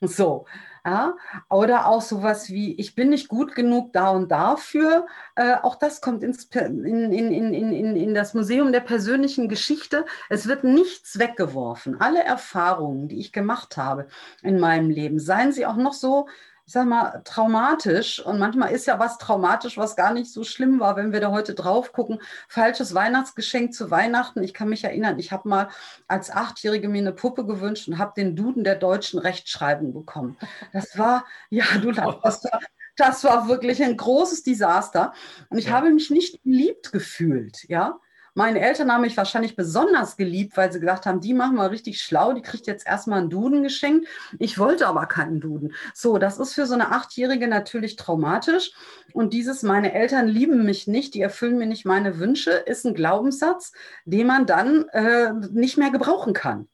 So. 0.00 0.46
Ja, 0.86 1.16
oder 1.48 1.86
auch 1.86 2.02
sowas 2.02 2.50
wie, 2.50 2.74
ich 2.74 2.94
bin 2.94 3.08
nicht 3.08 3.28
gut 3.28 3.54
genug 3.54 3.94
da 3.94 4.10
und 4.10 4.30
dafür. 4.30 5.06
Äh, 5.34 5.54
auch 5.62 5.76
das 5.76 6.02
kommt 6.02 6.22
ins, 6.22 6.44
in, 6.44 6.84
in, 7.10 7.32
in, 7.32 7.54
in, 7.54 7.96
in 7.96 8.14
das 8.14 8.34
Museum 8.34 8.70
der 8.70 8.80
persönlichen 8.80 9.48
Geschichte. 9.48 10.04
Es 10.28 10.46
wird 10.46 10.62
nichts 10.62 11.18
weggeworfen. 11.18 12.02
Alle 12.02 12.22
Erfahrungen, 12.22 13.08
die 13.08 13.18
ich 13.18 13.32
gemacht 13.32 13.78
habe 13.78 14.08
in 14.42 14.60
meinem 14.60 14.90
Leben, 14.90 15.18
seien 15.18 15.52
sie 15.52 15.64
auch 15.64 15.76
noch 15.76 15.94
so 15.94 16.28
ich 16.66 16.72
sag 16.72 16.86
mal, 16.86 17.20
traumatisch. 17.24 18.24
Und 18.24 18.38
manchmal 18.38 18.72
ist 18.72 18.86
ja 18.86 18.98
was 18.98 19.18
traumatisch, 19.18 19.76
was 19.76 19.96
gar 19.96 20.14
nicht 20.14 20.32
so 20.32 20.44
schlimm 20.44 20.80
war, 20.80 20.96
wenn 20.96 21.12
wir 21.12 21.20
da 21.20 21.30
heute 21.30 21.54
drauf 21.54 21.92
gucken. 21.92 22.20
Falsches 22.48 22.94
Weihnachtsgeschenk 22.94 23.74
zu 23.74 23.90
Weihnachten. 23.90 24.42
Ich 24.42 24.54
kann 24.54 24.70
mich 24.70 24.82
erinnern, 24.82 25.18
ich 25.18 25.30
habe 25.30 25.48
mal 25.48 25.68
als 26.08 26.30
Achtjährige 26.30 26.88
mir 26.88 26.98
eine 26.98 27.12
Puppe 27.12 27.44
gewünscht 27.44 27.88
und 27.88 27.98
habe 27.98 28.14
den 28.16 28.34
Duden 28.34 28.64
der 28.64 28.76
deutschen 28.76 29.18
Rechtschreibung 29.18 29.92
bekommen. 29.92 30.38
Das 30.72 30.96
war, 30.98 31.26
ja, 31.50 31.64
du, 31.82 31.92
das 31.92 32.44
war, 32.44 32.60
das 32.96 33.24
war 33.24 33.48
wirklich 33.48 33.82
ein 33.82 33.96
großes 33.96 34.42
Desaster. 34.42 35.12
Und 35.50 35.58
ich 35.58 35.66
ja. 35.66 35.72
habe 35.72 35.90
mich 35.90 36.10
nicht 36.10 36.42
geliebt 36.42 36.92
gefühlt, 36.92 37.64
ja. 37.68 37.98
Meine 38.34 38.60
Eltern 38.60 38.92
haben 38.92 39.02
mich 39.02 39.16
wahrscheinlich 39.16 39.54
besonders 39.54 40.16
geliebt, 40.16 40.56
weil 40.56 40.72
sie 40.72 40.80
gesagt 40.80 41.06
haben, 41.06 41.20
die 41.20 41.34
machen 41.34 41.54
wir 41.56 41.70
richtig 41.70 42.00
schlau, 42.00 42.32
die 42.32 42.42
kriegt 42.42 42.66
jetzt 42.66 42.86
erstmal 42.86 43.20
einen 43.20 43.30
Duden 43.30 43.62
geschenkt. 43.62 44.08
Ich 44.38 44.58
wollte 44.58 44.88
aber 44.88 45.06
keinen 45.06 45.40
Duden. 45.40 45.72
So, 45.94 46.18
das 46.18 46.38
ist 46.38 46.54
für 46.54 46.66
so 46.66 46.74
eine 46.74 46.90
Achtjährige 46.90 47.46
natürlich 47.46 47.94
traumatisch. 47.94 48.72
Und 49.12 49.32
dieses, 49.32 49.62
meine 49.62 49.92
Eltern 49.92 50.26
lieben 50.26 50.64
mich 50.64 50.88
nicht, 50.88 51.14
die 51.14 51.20
erfüllen 51.20 51.58
mir 51.58 51.66
nicht 51.66 51.84
meine 51.84 52.18
Wünsche, 52.18 52.50
ist 52.50 52.84
ein 52.84 52.94
Glaubenssatz, 52.94 53.72
den 54.04 54.26
man 54.26 54.46
dann 54.46 54.88
äh, 54.88 55.32
nicht 55.52 55.78
mehr 55.78 55.90
gebrauchen 55.90 56.32
kann. 56.32 56.68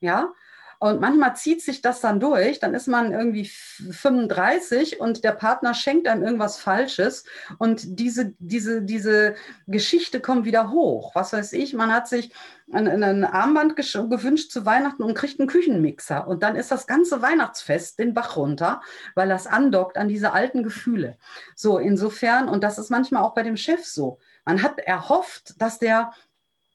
Ja, 0.00 0.32
und 0.80 0.98
manchmal 0.98 1.36
zieht 1.36 1.60
sich 1.60 1.82
das 1.82 2.00
dann 2.00 2.20
durch, 2.20 2.58
dann 2.58 2.72
ist 2.72 2.88
man 2.88 3.12
irgendwie 3.12 3.44
35 3.44 4.98
und 4.98 5.24
der 5.24 5.32
Partner 5.32 5.74
schenkt 5.74 6.08
einem 6.08 6.22
irgendwas 6.22 6.58
Falsches 6.58 7.24
und 7.58 8.00
diese, 8.00 8.32
diese, 8.38 8.80
diese 8.80 9.34
Geschichte 9.66 10.20
kommt 10.20 10.46
wieder 10.46 10.70
hoch. 10.70 11.14
Was 11.14 11.34
weiß 11.34 11.52
ich, 11.52 11.74
man 11.74 11.92
hat 11.92 12.08
sich 12.08 12.32
ein, 12.72 12.88
ein 12.88 13.24
Armband 13.24 13.76
gewünscht 13.76 14.50
zu 14.50 14.64
Weihnachten 14.64 15.02
und 15.02 15.12
kriegt 15.12 15.38
einen 15.38 15.50
Küchenmixer 15.50 16.26
und 16.26 16.42
dann 16.42 16.56
ist 16.56 16.70
das 16.70 16.86
ganze 16.86 17.20
Weihnachtsfest 17.20 17.98
den 17.98 18.14
Bach 18.14 18.36
runter, 18.36 18.80
weil 19.14 19.28
das 19.28 19.46
andockt 19.46 19.98
an 19.98 20.08
diese 20.08 20.32
alten 20.32 20.62
Gefühle. 20.62 21.18
So, 21.54 21.76
insofern, 21.76 22.48
und 22.48 22.64
das 22.64 22.78
ist 22.78 22.88
manchmal 22.88 23.22
auch 23.22 23.34
bei 23.34 23.42
dem 23.42 23.58
Chef 23.58 23.84
so. 23.84 24.18
Man 24.46 24.62
hat 24.62 24.78
erhofft, 24.78 25.60
dass 25.60 25.78
der 25.78 26.12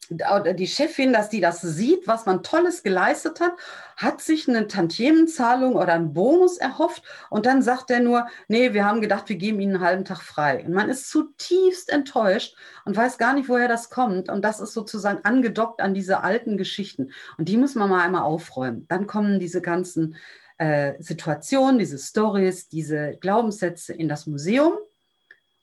die 0.09 0.67
Chefin, 0.67 1.13
dass 1.13 1.29
die 1.29 1.41
das 1.41 1.61
sieht, 1.61 2.07
was 2.07 2.25
man 2.25 2.43
Tolles 2.43 2.83
geleistet 2.83 3.39
hat, 3.39 3.53
hat 3.97 4.21
sich 4.21 4.47
eine 4.47 4.67
Tantiemenzahlung 4.67 5.75
oder 5.75 5.93
einen 5.93 6.13
Bonus 6.13 6.57
erhofft 6.57 7.03
und 7.29 7.45
dann 7.45 7.61
sagt 7.61 7.89
er 7.91 7.99
nur, 7.99 8.27
nee, 8.47 8.73
wir 8.73 8.85
haben 8.85 9.01
gedacht, 9.01 9.29
wir 9.29 9.37
geben 9.37 9.59
Ihnen 9.59 9.75
einen 9.75 9.85
halben 9.85 10.05
Tag 10.05 10.21
frei. 10.21 10.63
Und 10.65 10.73
man 10.73 10.89
ist 10.89 11.09
zutiefst 11.09 11.89
enttäuscht 11.89 12.55
und 12.85 12.95
weiß 12.95 13.17
gar 13.17 13.33
nicht, 13.33 13.49
woher 13.49 13.67
das 13.67 13.89
kommt. 13.89 14.29
Und 14.29 14.43
das 14.43 14.59
ist 14.59 14.73
sozusagen 14.73 15.23
angedockt 15.23 15.81
an 15.81 15.93
diese 15.93 16.23
alten 16.23 16.57
Geschichten. 16.57 17.11
Und 17.37 17.49
die 17.49 17.57
muss 17.57 17.75
man 17.75 17.89
mal 17.89 18.03
einmal 18.03 18.23
aufräumen. 18.23 18.85
Dann 18.87 19.07
kommen 19.07 19.39
diese 19.39 19.61
ganzen 19.61 20.15
äh, 20.57 20.93
Situationen, 20.99 21.79
diese 21.79 21.97
Stories, 21.97 22.69
diese 22.69 23.17
Glaubenssätze 23.19 23.93
in 23.93 24.07
das 24.07 24.27
Museum 24.27 24.73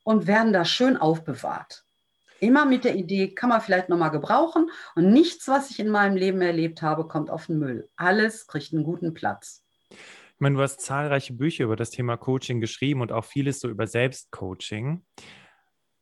und 0.05 0.27
werden 0.27 0.53
da 0.53 0.65
schön 0.65 0.97
aufbewahrt. 0.97 1.85
Immer 2.43 2.67
mit 2.67 2.83
der 2.83 2.97
Idee, 2.97 3.29
kann 3.29 3.51
man 3.51 3.61
vielleicht 3.61 3.89
nochmal 3.89 4.11
gebrauchen. 4.11 4.69
Und 4.97 5.13
nichts, 5.13 5.47
was 5.47 5.71
ich 5.71 5.79
in 5.79 5.89
meinem 5.89 6.17
Leben 6.17 6.43
erlebt 6.43 6.83
habe, 6.83 7.07
kommt 7.07 7.31
auf 7.31 7.47
den 7.47 7.61
Müll. 7.61 7.89
Alles 7.95 8.49
kriegt 8.49 8.73
einen 8.73 8.83
guten 8.83 9.15
Platz. 9.15 9.65
Ich 9.91 10.41
meine, 10.41 10.57
du 10.57 10.63
hast 10.63 10.81
zahlreiche 10.81 11.35
Bücher 11.35 11.63
über 11.63 11.77
das 11.77 11.91
Thema 11.91 12.17
Coaching 12.17 12.61
geschrieben 12.61 13.01
und 13.01 13.13
auch 13.13 13.25
vieles 13.25 13.61
so 13.61 13.69
über 13.69 13.87
Selbstcoaching. 13.87 15.05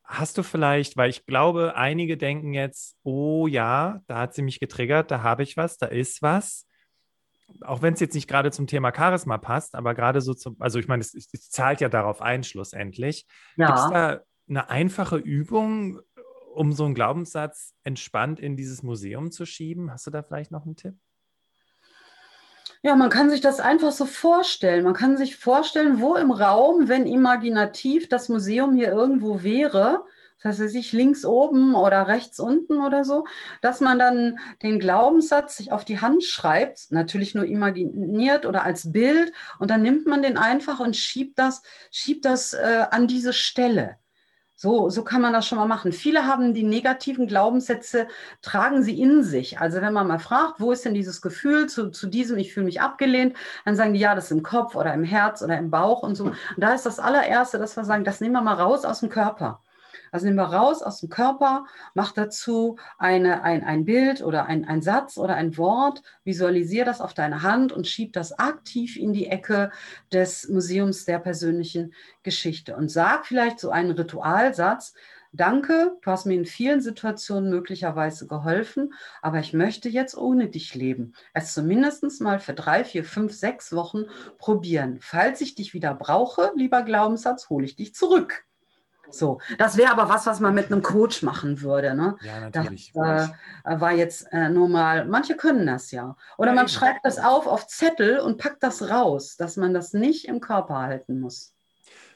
Hast 0.03 0.35
du 0.39 0.41
vielleicht, 0.41 0.97
weil 0.97 1.11
ich 1.11 1.27
glaube, 1.27 1.75
einige 1.75 2.17
denken 2.17 2.55
jetzt, 2.55 2.97
oh 3.03 3.45
ja, 3.45 4.01
da 4.07 4.17
hat 4.17 4.33
sie 4.33 4.41
mich 4.41 4.59
getriggert, 4.59 5.11
da 5.11 5.21
habe 5.21 5.43
ich 5.43 5.57
was, 5.57 5.77
da 5.77 5.85
ist 5.85 6.23
was. 6.23 6.65
Auch 7.61 7.83
wenn 7.83 7.93
es 7.93 7.99
jetzt 7.99 8.15
nicht 8.15 8.27
gerade 8.27 8.49
zum 8.49 8.65
Thema 8.65 8.91
Charisma 8.91 9.37
passt, 9.37 9.75
aber 9.75 9.93
gerade 9.93 10.21
so 10.21 10.33
zum, 10.33 10.55
also 10.59 10.79
ich 10.79 10.87
meine, 10.87 11.01
es, 11.01 11.13
es 11.13 11.51
zahlt 11.51 11.81
ja 11.81 11.89
darauf 11.89 12.19
ein, 12.19 12.43
schlussendlich. 12.43 13.27
Ja. 13.57 13.67
Gibt 13.67 13.77
es 13.77 13.89
da 13.91 14.21
eine 14.51 14.69
einfache 14.69 15.17
Übung, 15.17 16.01
um 16.53 16.73
so 16.73 16.85
einen 16.85 16.95
Glaubenssatz 16.95 17.73
entspannt 17.83 18.39
in 18.39 18.55
dieses 18.55 18.83
Museum 18.83 19.31
zu 19.31 19.45
schieben? 19.45 19.91
Hast 19.91 20.07
du 20.07 20.11
da 20.11 20.23
vielleicht 20.23 20.51
noch 20.51 20.65
einen 20.65 20.75
Tipp? 20.75 20.95
Ja, 22.83 22.95
man 22.95 23.11
kann 23.11 23.29
sich 23.29 23.41
das 23.41 23.59
einfach 23.59 23.91
so 23.91 24.05
vorstellen. 24.05 24.83
Man 24.83 24.95
kann 24.95 25.15
sich 25.15 25.35
vorstellen, 25.35 26.01
wo 26.01 26.15
im 26.15 26.31
Raum, 26.31 26.87
wenn 26.87 27.05
imaginativ 27.05 28.09
das 28.09 28.27
Museum 28.27 28.75
hier 28.75 28.91
irgendwo 28.91 29.43
wäre, 29.43 30.03
das 30.41 30.59
heißt, 30.59 30.71
sich 30.71 30.91
links 30.91 31.23
oben 31.23 31.75
oder 31.75 32.07
rechts 32.07 32.39
unten 32.39 32.81
oder 32.81 33.05
so, 33.05 33.25
dass 33.61 33.79
man 33.79 33.99
dann 33.99 34.39
den 34.63 34.79
Glaubenssatz 34.79 35.57
sich 35.57 35.71
auf 35.71 35.85
die 35.85 35.99
Hand 36.01 36.23
schreibt, 36.23 36.91
natürlich 36.91 37.35
nur 37.35 37.45
imaginiert 37.45 38.47
oder 38.47 38.63
als 38.63 38.91
Bild, 38.91 39.31
und 39.59 39.69
dann 39.69 39.83
nimmt 39.83 40.07
man 40.07 40.23
den 40.23 40.37
einfach 40.37 40.79
und 40.79 40.95
schiebt 40.95 41.37
das, 41.37 41.61
schiebt 41.91 42.25
das 42.25 42.53
äh, 42.53 42.85
an 42.89 43.07
diese 43.07 43.33
Stelle. 43.33 43.97
So, 44.55 44.89
so 44.89 45.03
kann 45.03 45.21
man 45.21 45.33
das 45.33 45.47
schon 45.47 45.57
mal 45.57 45.65
machen. 45.65 45.91
Viele 45.91 46.27
haben 46.27 46.53
die 46.53 46.63
negativen 46.63 47.25
Glaubenssätze, 47.27 48.07
tragen 48.43 48.83
sie 48.83 49.01
in 49.01 49.23
sich. 49.23 49.59
Also 49.59 49.81
wenn 49.81 49.93
man 49.93 50.07
mal 50.07 50.19
fragt, 50.19 50.59
wo 50.59 50.71
ist 50.71 50.85
denn 50.85 50.93
dieses 50.93 51.21
Gefühl 51.21 51.67
zu, 51.67 51.89
zu 51.89 52.07
diesem, 52.07 52.37
ich 52.37 52.53
fühle 52.53 52.67
mich 52.67 52.79
abgelehnt, 52.79 53.35
dann 53.65 53.75
sagen 53.75 53.93
die, 53.93 53.99
ja, 53.99 54.13
das 54.13 54.25
ist 54.25 54.31
im 54.31 54.43
Kopf 54.43 54.75
oder 54.75 54.93
im 54.93 55.03
Herz 55.03 55.41
oder 55.41 55.57
im 55.57 55.71
Bauch 55.71 56.03
und 56.03 56.15
so. 56.15 56.25
Und 56.25 56.35
da 56.57 56.73
ist 56.73 56.85
das 56.85 56.99
allererste, 56.99 57.57
dass 57.57 57.75
wir 57.75 57.85
sagen, 57.85 58.03
das 58.03 58.21
nehmen 58.21 58.33
wir 58.33 58.41
mal 58.41 58.53
raus 58.53 58.85
aus 58.85 58.99
dem 58.99 59.09
Körper. 59.09 59.61
Also 60.11 60.25
nehmen 60.25 60.37
wir 60.37 60.53
raus 60.53 60.83
aus 60.83 60.99
dem 60.99 61.09
Körper, 61.09 61.65
mach 61.93 62.11
dazu 62.11 62.77
eine, 62.97 63.43
ein, 63.43 63.63
ein 63.63 63.85
Bild 63.85 64.21
oder 64.21 64.45
ein, 64.45 64.65
ein 64.65 64.81
Satz 64.81 65.17
oder 65.17 65.35
ein 65.35 65.57
Wort, 65.57 66.03
visualisiere 66.25 66.85
das 66.85 66.99
auf 66.99 67.13
deine 67.13 67.41
Hand 67.41 67.71
und 67.71 67.87
schieb 67.87 68.13
das 68.13 68.37
aktiv 68.37 68.97
in 68.97 69.13
die 69.13 69.27
Ecke 69.27 69.71
des 70.11 70.49
Museums 70.49 71.05
der 71.05 71.19
persönlichen 71.19 71.93
Geschichte 72.23 72.75
und 72.75 72.91
sag 72.91 73.25
vielleicht 73.25 73.59
so 73.59 73.71
einen 73.71 73.91
Ritualsatz, 73.91 74.93
danke, 75.31 75.97
du 76.01 76.11
hast 76.11 76.25
mir 76.25 76.35
in 76.35 76.45
vielen 76.45 76.81
Situationen 76.81 77.49
möglicherweise 77.49 78.27
geholfen, 78.27 78.93
aber 79.21 79.39
ich 79.39 79.53
möchte 79.53 79.87
jetzt 79.87 80.17
ohne 80.17 80.49
dich 80.49 80.75
leben. 80.75 81.13
Es 81.33 81.53
zumindest 81.53 82.21
mal 82.21 82.39
für 82.39 82.53
drei, 82.53 82.83
vier, 82.83 83.05
fünf, 83.05 83.33
sechs 83.33 83.71
Wochen 83.73 84.05
probieren. 84.37 84.97
Falls 85.01 85.41
ich 85.41 85.55
dich 85.55 85.73
wieder 85.73 85.93
brauche, 85.93 86.51
lieber 86.55 86.83
Glaubenssatz, 86.83 87.49
hole 87.49 87.65
ich 87.65 87.75
dich 87.75 87.95
zurück. 87.95 88.43
So, 89.13 89.39
das 89.57 89.77
wäre 89.77 89.91
aber 89.91 90.09
was, 90.09 90.25
was 90.25 90.39
man 90.39 90.53
mit 90.53 90.71
einem 90.71 90.81
Coach 90.81 91.23
machen 91.23 91.61
würde. 91.61 91.93
Ne? 91.95 92.17
Ja, 92.21 92.39
natürlich. 92.39 92.91
Das 92.93 93.29
äh, 93.63 93.79
war 93.79 93.91
jetzt 93.91 94.27
äh, 94.31 94.49
nur 94.49 94.69
mal, 94.69 95.05
manche 95.05 95.35
können 95.35 95.65
das 95.65 95.91
ja. 95.91 96.15
Oder 96.37 96.53
man 96.53 96.67
schreibt 96.67 97.05
das 97.05 97.19
auf 97.19 97.47
auf 97.47 97.67
Zettel 97.67 98.19
und 98.19 98.37
packt 98.37 98.63
das 98.63 98.89
raus, 98.89 99.37
dass 99.37 99.57
man 99.57 99.73
das 99.73 99.93
nicht 99.93 100.27
im 100.27 100.39
Körper 100.39 100.79
halten 100.79 101.19
muss. 101.19 101.53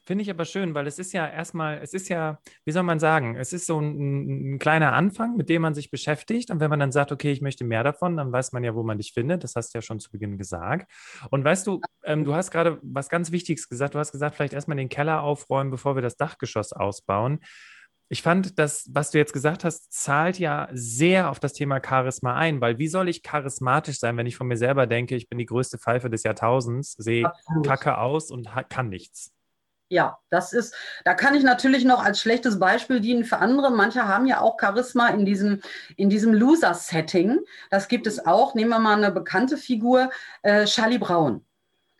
Finde 0.06 0.22
ich 0.22 0.30
aber 0.30 0.46
schön, 0.46 0.76
weil 0.76 0.86
es 0.86 1.00
ist 1.00 1.14
ja 1.14 1.28
erstmal, 1.28 1.80
es 1.82 1.96
ist 1.96 2.10
ja, 2.10 2.40
wie 2.64 2.72
soll 2.72 2.84
man 2.84 3.00
sagen, 3.00 3.36
es 3.36 3.54
ist 3.54 3.66
so 3.66 3.80
ein, 3.80 4.54
ein, 4.54 4.60
kleiner 4.60 4.94
Anfang, 4.94 5.36
mit 5.36 5.50
dem 5.50 5.64
man 5.64 5.74
sich 5.74 5.90
beschäftigt. 5.90 6.52
Und 6.52 6.60
wenn 6.60 6.70
man 6.70 6.80
dann 6.80 6.92
sagt, 6.92 7.12
okay, 7.12 7.32
ich 7.32 7.42
möchte 7.42 7.64
mehr 7.64 7.84
davon, 7.84 8.16
dann 8.16 8.32
weiß 8.32 8.52
man 8.52 8.64
ja, 8.64 8.76
wo 8.76 8.84
man 8.84 9.00
dich 9.00 9.14
findet. 9.14 9.44
Das 9.44 9.56
hast 9.56 9.74
du 9.74 9.80
ja 9.80 9.82
schon 9.82 10.00
zu 10.00 10.12
Beginn 10.12 10.38
gesagt. 10.38 10.92
Und 11.32 11.44
weißt 11.44 11.66
du, 11.66 11.82
ähm, 12.04 12.24
du 12.24 12.36
hast 12.36 12.52
gerade 12.52 12.78
was 12.84 13.10
ganz 13.10 13.32
Wichtiges 13.32 13.68
gesagt. 13.68 13.96
Du 13.96 14.00
hast 14.00 14.12
gesagt, 14.12 14.36
vielleicht 14.36 14.54
erstmal 14.54 14.78
den 14.78 14.90
Keller 14.90 15.24
aufräumen, 15.24 15.72
bevor 15.72 15.96
wir 15.96 16.04
das 16.04 16.18
Dachgeschoss 16.18 16.72
ausbauen. 16.72 17.40
Ich 18.08 18.22
fand, 18.22 18.60
das, 18.60 18.88
was 18.94 19.10
du 19.10 19.18
jetzt 19.18 19.34
gesagt 19.34 19.64
hast, 19.64 19.92
zahlt 19.92 20.38
ja 20.38 20.70
sehr 20.72 21.32
auf 21.32 21.40
das 21.40 21.54
Thema 21.54 21.82
Charisma 21.84 22.36
ein, 22.36 22.62
weil 22.62 22.78
wie 22.78 22.88
soll 22.88 23.10
ich 23.10 23.24
charismatisch 23.24 23.98
sein, 23.98 24.16
wenn 24.18 24.28
ich 24.28 24.38
von 24.38 24.46
mir 24.46 24.58
selber 24.58 24.86
denke, 24.86 25.16
ich 25.16 25.28
bin 25.28 25.40
die 25.40 25.48
größte 25.48 25.80
Pfeife 25.80 26.12
des 26.12 26.22
Jahrtausends, 26.22 26.94
sehe 26.94 27.32
kacke 27.64 27.98
aus 27.98 28.30
und 28.30 28.48
kann 28.70 28.90
nichts? 28.90 29.36
Ja, 29.90 30.18
das 30.30 30.52
ist, 30.52 30.74
da 31.04 31.14
kann 31.14 31.36
ich 31.36 31.44
natürlich 31.44 31.86
noch 31.86 32.04
als 32.04 32.20
schlechtes 32.20 32.60
Beispiel 32.60 33.00
dienen 33.02 33.24
für 33.24 33.38
andere. 33.38 33.70
Manche 33.70 34.08
haben 34.08 34.26
ja 34.26 34.42
auch 34.42 34.58
Charisma 34.60 35.10
in 35.10 35.26
diesem, 35.26 35.62
in 35.96 36.10
diesem 36.10 36.34
Loser-Setting. 36.34 37.40
Das 37.70 37.88
gibt 37.88 38.08
es 38.08 38.26
auch. 38.26 38.56
Nehmen 38.56 38.72
wir 38.72 38.80
mal 38.80 38.98
eine 38.98 39.12
bekannte 39.12 39.58
Figur, 39.58 40.10
äh, 40.42 40.66
Charlie 40.66 40.98
Brown. 40.98 41.46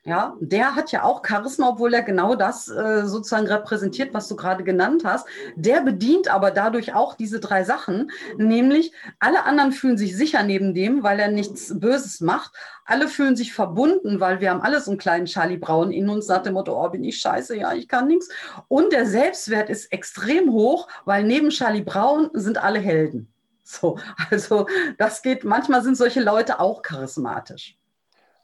Ja, 0.08 0.38
der 0.40 0.76
hat 0.76 0.92
ja 0.92 1.02
auch 1.02 1.24
Charisma, 1.26 1.70
obwohl 1.70 1.92
er 1.92 2.04
genau 2.04 2.36
das 2.36 2.68
äh, 2.68 3.08
sozusagen 3.08 3.48
repräsentiert, 3.48 4.14
was 4.14 4.28
du 4.28 4.36
gerade 4.36 4.64
genannt 4.64 5.02
hast. 5.04 5.28
Der 5.56 5.82
bedient 5.82 6.28
aber 6.28 6.52
dadurch 6.52 6.94
auch 6.94 7.16
diese 7.16 7.40
drei 7.40 7.64
Sachen, 7.64 8.12
nämlich 8.38 8.92
alle 9.20 9.46
anderen 9.46 9.72
fühlen 9.72 9.98
sich 9.98 10.16
sicher 10.16 10.44
neben 10.44 10.76
dem, 10.76 11.02
weil 11.02 11.20
er 11.20 11.30
nichts 11.30 11.80
Böses 11.80 12.22
macht. 12.22 12.52
Alle 12.86 13.08
fühlen 13.08 13.36
sich 13.36 13.52
verbunden, 13.56 14.20
weil 14.20 14.42
wir 14.42 14.52
haben 14.52 14.62
alles 14.62 14.86
so 14.86 14.92
einen 14.92 15.00
kleinen 15.00 15.26
Charlie 15.26 15.58
Brown 15.58 15.92
in 15.92 16.08
uns, 16.08 16.28
nach 16.28 16.44
dem 16.44 16.54
Motto, 16.54 16.80
oh, 16.80 16.88
bin 16.88 17.04
ich 17.04 17.18
scheiße, 17.18 17.58
ja, 17.58 17.74
ich 17.74 17.88
kann 17.88 18.06
nichts. 18.06 18.30
Und 18.68 18.94
der 18.94 19.08
Selbstwert 19.08 19.72
ist 19.72 19.92
extrem 19.92 20.52
hoch, 20.52 20.88
weil 21.06 21.24
neben 21.24 21.50
Charlie 21.50 21.82
Brown 21.82 22.30
sind 22.34 22.64
alle 22.64 22.78
Helden. 22.78 23.34
So, 23.64 23.98
also 24.30 24.68
das 25.00 25.24
geht, 25.24 25.44
manchmal 25.44 25.82
sind 25.82 25.98
solche 25.98 26.22
Leute 26.22 26.60
auch 26.60 26.84
charismatisch. 26.84 27.76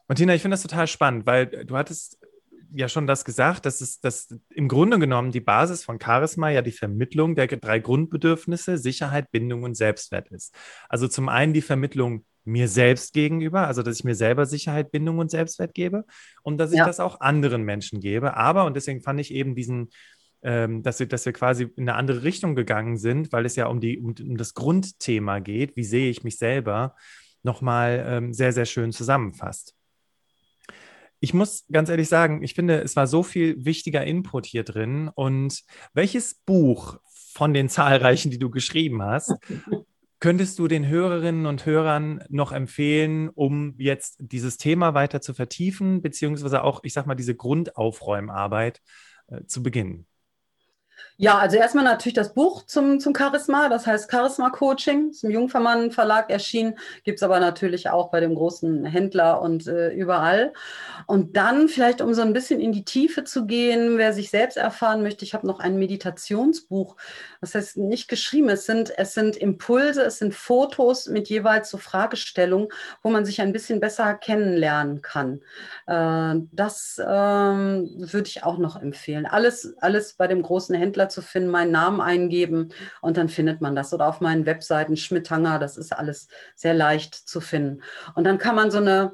Martina, 0.08 0.34
ich 0.34 0.42
finde 0.42 0.54
das 0.54 0.62
total 0.62 0.86
spannend, 0.86 1.26
weil 1.26 1.46
du 1.46 1.76
hattest 1.76 2.18
ja 2.74 2.88
schon 2.88 3.06
das 3.06 3.24
gesagt, 3.24 3.66
dass 3.66 3.80
es 3.80 4.00
dass 4.00 4.34
im 4.50 4.68
Grunde 4.68 4.98
genommen 4.98 5.30
die 5.30 5.40
Basis 5.40 5.84
von 5.84 6.00
Charisma 6.00 6.50
ja 6.50 6.62
die 6.62 6.72
Vermittlung 6.72 7.34
der 7.34 7.46
drei 7.46 7.78
Grundbedürfnisse 7.78 8.78
Sicherheit, 8.78 9.30
Bindung 9.30 9.62
und 9.62 9.76
Selbstwert 9.76 10.28
ist. 10.30 10.54
Also 10.88 11.08
zum 11.08 11.28
einen 11.28 11.52
die 11.52 11.62
Vermittlung 11.62 12.24
mir 12.44 12.68
selbst 12.68 13.12
gegenüber, 13.12 13.68
also 13.68 13.82
dass 13.82 13.98
ich 13.98 14.04
mir 14.04 14.14
selber 14.14 14.46
Sicherheit, 14.46 14.90
Bindung 14.90 15.18
und 15.18 15.30
Selbstwert 15.30 15.74
gebe 15.74 16.04
und 16.42 16.58
dass 16.58 16.72
ich 16.72 16.78
ja. 16.78 16.86
das 16.86 16.98
auch 16.98 17.20
anderen 17.20 17.62
Menschen 17.62 18.00
gebe. 18.00 18.36
Aber, 18.36 18.64
und 18.64 18.74
deswegen 18.74 19.00
fand 19.00 19.20
ich 19.20 19.32
eben 19.32 19.54
diesen, 19.54 19.90
ähm, 20.42 20.82
dass, 20.82 20.98
wir, 20.98 21.06
dass 21.06 21.24
wir 21.24 21.32
quasi 21.32 21.68
in 21.76 21.88
eine 21.88 21.94
andere 21.94 22.24
Richtung 22.24 22.56
gegangen 22.56 22.96
sind, 22.96 23.32
weil 23.32 23.46
es 23.46 23.54
ja 23.54 23.66
um, 23.66 23.80
die, 23.80 23.98
um, 23.98 24.14
um 24.20 24.36
das 24.36 24.54
Grundthema 24.54 25.38
geht, 25.38 25.76
wie 25.76 25.84
sehe 25.84 26.10
ich 26.10 26.24
mich 26.24 26.36
selber, 26.36 26.96
nochmal 27.44 28.04
ähm, 28.08 28.32
sehr, 28.32 28.52
sehr 28.52 28.66
schön 28.66 28.90
zusammenfasst 28.90 29.76
ich 31.22 31.32
muss 31.32 31.64
ganz 31.70 31.88
ehrlich 31.88 32.08
sagen, 32.08 32.42
ich 32.42 32.54
finde, 32.54 32.82
es 32.82 32.96
war 32.96 33.06
so 33.06 33.22
viel 33.22 33.64
wichtiger 33.64 34.04
Input 34.04 34.44
hier 34.44 34.64
drin. 34.64 35.08
Und 35.08 35.62
welches 35.94 36.34
Buch 36.34 36.98
von 37.32 37.54
den 37.54 37.68
zahlreichen, 37.68 38.32
die 38.32 38.40
du 38.40 38.50
geschrieben 38.50 39.04
hast, 39.04 39.32
könntest 40.18 40.58
du 40.58 40.66
den 40.66 40.88
Hörerinnen 40.88 41.46
und 41.46 41.64
Hörern 41.64 42.24
noch 42.28 42.50
empfehlen, 42.50 43.28
um 43.28 43.76
jetzt 43.78 44.16
dieses 44.18 44.56
Thema 44.56 44.94
weiter 44.94 45.20
zu 45.20 45.32
vertiefen, 45.32 46.02
beziehungsweise 46.02 46.64
auch, 46.64 46.80
ich 46.82 46.92
sag 46.92 47.06
mal, 47.06 47.14
diese 47.14 47.36
Grundaufräumarbeit 47.36 48.80
äh, 49.28 49.44
zu 49.44 49.62
beginnen? 49.62 50.08
Ja, 51.18 51.38
also 51.38 51.56
erstmal 51.56 51.84
natürlich 51.84 52.14
das 52.14 52.32
Buch 52.34 52.64
zum, 52.64 52.98
zum 52.98 53.14
Charisma, 53.14 53.68
das 53.68 53.86
heißt 53.86 54.10
Charisma 54.10 54.50
Coaching, 54.50 55.10
ist 55.10 55.22
im 55.22 55.30
Jungfermann 55.30 55.90
Verlag 55.90 56.30
erschienen, 56.30 56.78
gibt 57.04 57.18
es 57.18 57.22
aber 57.22 57.38
natürlich 57.38 57.90
auch 57.90 58.10
bei 58.10 58.20
dem 58.20 58.34
großen 58.34 58.84
Händler 58.86 59.40
und 59.42 59.66
äh, 59.66 59.90
überall. 59.92 60.52
Und 61.06 61.36
dann 61.36 61.68
vielleicht, 61.68 62.00
um 62.00 62.14
so 62.14 62.22
ein 62.22 62.32
bisschen 62.32 62.60
in 62.60 62.72
die 62.72 62.84
Tiefe 62.84 63.24
zu 63.24 63.46
gehen, 63.46 63.98
wer 63.98 64.12
sich 64.12 64.30
selbst 64.30 64.56
erfahren 64.56 65.02
möchte, 65.02 65.24
ich 65.24 65.34
habe 65.34 65.46
noch 65.46 65.60
ein 65.60 65.78
Meditationsbuch, 65.78 66.96
das 67.40 67.54
heißt 67.54 67.76
nicht 67.76 68.08
geschrieben, 68.08 68.48
es 68.48 68.66
sind, 68.66 68.92
es 68.96 69.14
sind 69.14 69.36
Impulse, 69.36 70.02
es 70.02 70.18
sind 70.18 70.34
Fotos 70.34 71.06
mit 71.06 71.28
jeweils 71.28 71.70
so 71.70 71.78
Fragestellungen, 71.78 72.68
wo 73.02 73.10
man 73.10 73.24
sich 73.24 73.40
ein 73.40 73.52
bisschen 73.52 73.80
besser 73.80 74.14
kennenlernen 74.14 75.02
kann. 75.02 75.40
Äh, 75.86 76.40
das 76.52 76.98
ähm, 76.98 77.90
würde 77.96 78.28
ich 78.28 78.44
auch 78.44 78.58
noch 78.58 78.80
empfehlen. 78.80 79.26
Alles, 79.26 79.74
alles 79.78 80.14
bei 80.14 80.26
dem 80.26 80.42
großen 80.42 80.74
Händler 80.74 81.08
zu 81.12 81.22
finden, 81.22 81.50
meinen 81.50 81.70
Namen 81.70 82.00
eingeben 82.00 82.70
und 83.00 83.16
dann 83.16 83.28
findet 83.28 83.60
man 83.60 83.76
das. 83.76 83.92
Oder 83.92 84.08
auf 84.08 84.20
meinen 84.20 84.46
Webseiten 84.46 84.96
Schmidtanger, 84.96 85.58
das 85.58 85.76
ist 85.76 85.92
alles 85.92 86.28
sehr 86.54 86.74
leicht 86.74 87.14
zu 87.14 87.40
finden. 87.40 87.82
Und 88.14 88.24
dann 88.24 88.38
kann 88.38 88.56
man 88.56 88.70
so 88.70 88.78
eine 88.78 89.12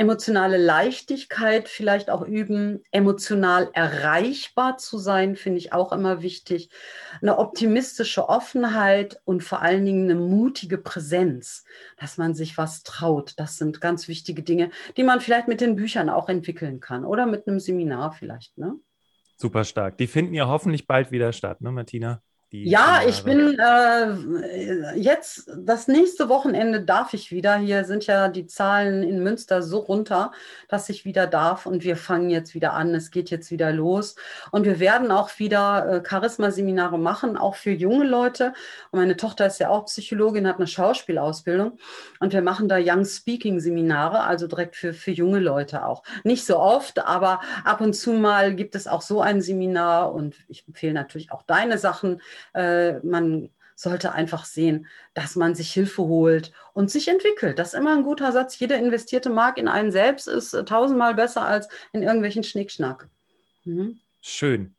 emotionale 0.00 0.56
Leichtigkeit 0.56 1.68
vielleicht 1.68 2.08
auch 2.08 2.22
üben, 2.22 2.82
emotional 2.90 3.68
erreichbar 3.74 4.78
zu 4.78 4.96
sein, 4.96 5.36
finde 5.36 5.58
ich 5.58 5.74
auch 5.74 5.92
immer 5.92 6.22
wichtig, 6.22 6.70
eine 7.20 7.38
optimistische 7.38 8.26
Offenheit 8.28 9.20
und 9.24 9.44
vor 9.44 9.60
allen 9.60 9.84
Dingen 9.84 10.10
eine 10.10 10.18
mutige 10.18 10.78
Präsenz, 10.78 11.64
dass 11.98 12.16
man 12.16 12.34
sich 12.34 12.56
was 12.56 12.82
traut. 12.82 13.34
Das 13.36 13.58
sind 13.58 13.82
ganz 13.82 14.08
wichtige 14.08 14.42
Dinge, 14.42 14.70
die 14.96 15.02
man 15.02 15.20
vielleicht 15.20 15.48
mit 15.48 15.60
den 15.60 15.76
Büchern 15.76 16.08
auch 16.08 16.30
entwickeln 16.30 16.80
kann 16.80 17.04
oder 17.04 17.26
mit 17.26 17.46
einem 17.46 17.60
Seminar 17.60 18.12
vielleicht. 18.12 18.56
Ne? 18.56 18.76
Super 19.40 19.64
stark. 19.64 19.96
Die 19.96 20.06
finden 20.06 20.34
ja 20.34 20.48
hoffentlich 20.48 20.86
bald 20.86 21.10
wieder 21.12 21.32
statt, 21.32 21.62
ne, 21.62 21.72
Martina? 21.72 22.22
Ja, 22.52 23.02
ich 23.06 23.22
bin 23.22 23.56
äh, 23.60 24.96
jetzt, 24.96 25.48
das 25.56 25.86
nächste 25.86 26.28
Wochenende 26.28 26.80
darf 26.80 27.14
ich 27.14 27.30
wieder. 27.30 27.54
Hier 27.54 27.84
sind 27.84 28.06
ja 28.06 28.28
die 28.28 28.46
Zahlen 28.46 29.04
in 29.04 29.22
Münster 29.22 29.62
so 29.62 29.78
runter, 29.78 30.32
dass 30.66 30.88
ich 30.88 31.04
wieder 31.04 31.28
darf. 31.28 31.66
Und 31.66 31.84
wir 31.84 31.96
fangen 31.96 32.28
jetzt 32.28 32.52
wieder 32.54 32.72
an. 32.72 32.92
Es 32.92 33.12
geht 33.12 33.30
jetzt 33.30 33.52
wieder 33.52 33.72
los. 33.72 34.16
Und 34.50 34.64
wir 34.64 34.80
werden 34.80 35.12
auch 35.12 35.38
wieder 35.38 35.86
äh, 35.86 36.02
Charisma-Seminare 36.04 36.98
machen, 36.98 37.36
auch 37.36 37.54
für 37.54 37.70
junge 37.70 38.04
Leute. 38.04 38.52
Und 38.90 38.98
meine 38.98 39.16
Tochter 39.16 39.46
ist 39.46 39.60
ja 39.60 39.68
auch 39.68 39.84
Psychologin, 39.84 40.48
hat 40.48 40.56
eine 40.56 40.66
Schauspielausbildung. 40.66 41.78
Und 42.18 42.32
wir 42.32 42.42
machen 42.42 42.68
da 42.68 42.78
Young 42.80 43.04
Speaking-Seminare, 43.04 44.24
also 44.24 44.48
direkt 44.48 44.74
für, 44.74 44.92
für 44.92 45.12
junge 45.12 45.38
Leute 45.38 45.86
auch. 45.86 46.02
Nicht 46.24 46.44
so 46.44 46.58
oft, 46.58 46.98
aber 46.98 47.42
ab 47.62 47.80
und 47.80 47.92
zu 47.92 48.12
mal 48.12 48.56
gibt 48.56 48.74
es 48.74 48.88
auch 48.88 49.02
so 49.02 49.20
ein 49.20 49.40
Seminar. 49.40 50.12
Und 50.12 50.34
ich 50.48 50.66
empfehle 50.66 50.94
natürlich 50.94 51.30
auch 51.30 51.42
deine 51.42 51.78
Sachen 51.78 52.20
äh, 52.54 52.98
man 53.00 53.50
sollte 53.74 54.12
einfach 54.12 54.44
sehen, 54.44 54.86
dass 55.14 55.36
man 55.36 55.54
sich 55.54 55.72
Hilfe 55.72 56.02
holt 56.02 56.52
und 56.74 56.90
sich 56.90 57.08
entwickelt. 57.08 57.58
Das 57.58 57.68
ist 57.68 57.80
immer 57.80 57.96
ein 57.96 58.04
guter 58.04 58.30
Satz. 58.30 58.58
Jeder 58.58 58.76
investierte 58.78 59.30
Mark 59.30 59.56
in 59.56 59.68
einen 59.68 59.90
selbst 59.90 60.28
ist 60.28 60.52
äh, 60.52 60.64
tausendmal 60.64 61.14
besser 61.14 61.42
als 61.42 61.68
in 61.92 62.02
irgendwelchen 62.02 62.44
Schnickschnack. 62.44 63.08
Mhm. 63.64 63.98
Schön. 64.20 64.74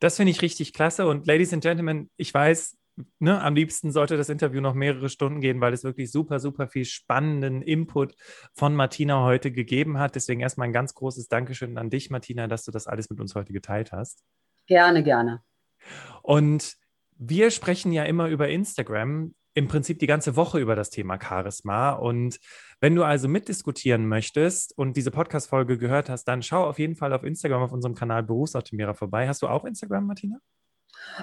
Das 0.00 0.16
finde 0.16 0.32
ich 0.32 0.42
richtig 0.42 0.72
klasse. 0.72 1.06
Und 1.06 1.26
Ladies 1.26 1.52
and 1.52 1.62
Gentlemen, 1.62 2.10
ich 2.16 2.34
weiß, 2.34 2.76
Ne, 3.18 3.40
am 3.40 3.54
liebsten 3.54 3.92
sollte 3.92 4.16
das 4.16 4.28
Interview 4.28 4.60
noch 4.60 4.74
mehrere 4.74 5.08
Stunden 5.08 5.40
gehen, 5.40 5.60
weil 5.60 5.72
es 5.72 5.84
wirklich 5.84 6.10
super, 6.10 6.38
super 6.38 6.68
viel 6.68 6.84
spannenden 6.84 7.62
Input 7.62 8.14
von 8.52 8.74
Martina 8.74 9.24
heute 9.24 9.52
gegeben 9.52 9.98
hat. 9.98 10.14
Deswegen 10.14 10.40
erstmal 10.40 10.68
ein 10.68 10.72
ganz 10.72 10.94
großes 10.94 11.28
Dankeschön 11.28 11.78
an 11.78 11.88
dich, 11.88 12.10
Martina, 12.10 12.46
dass 12.46 12.64
du 12.64 12.70
das 12.70 12.86
alles 12.86 13.08
mit 13.08 13.20
uns 13.20 13.34
heute 13.34 13.52
geteilt 13.52 13.92
hast. 13.92 14.22
Gerne, 14.66 15.02
gerne. 15.02 15.42
Und 16.22 16.76
wir 17.20 17.50
sprechen 17.50 17.92
ja 17.92 18.04
immer 18.04 18.28
über 18.28 18.48
Instagram, 18.48 19.34
im 19.52 19.68
Prinzip 19.68 19.98
die 19.98 20.06
ganze 20.06 20.36
Woche 20.36 20.58
über 20.58 20.74
das 20.74 20.88
Thema 20.88 21.18
Charisma. 21.22 21.90
Und 21.90 22.38
wenn 22.80 22.94
du 22.94 23.04
also 23.04 23.28
mitdiskutieren 23.28 24.06
möchtest 24.08 24.76
und 24.78 24.96
diese 24.96 25.10
Podcast-Folge 25.10 25.76
gehört 25.76 26.08
hast, 26.08 26.24
dann 26.24 26.42
schau 26.42 26.64
auf 26.64 26.78
jeden 26.78 26.96
Fall 26.96 27.12
auf 27.12 27.22
Instagram 27.22 27.62
auf 27.62 27.72
unserem 27.72 27.94
Kanal 27.94 28.22
Berufsoptimierer 28.22 28.94
vorbei. 28.94 29.28
Hast 29.28 29.42
du 29.42 29.48
auch 29.48 29.64
Instagram, 29.64 30.06
Martina? 30.06 30.38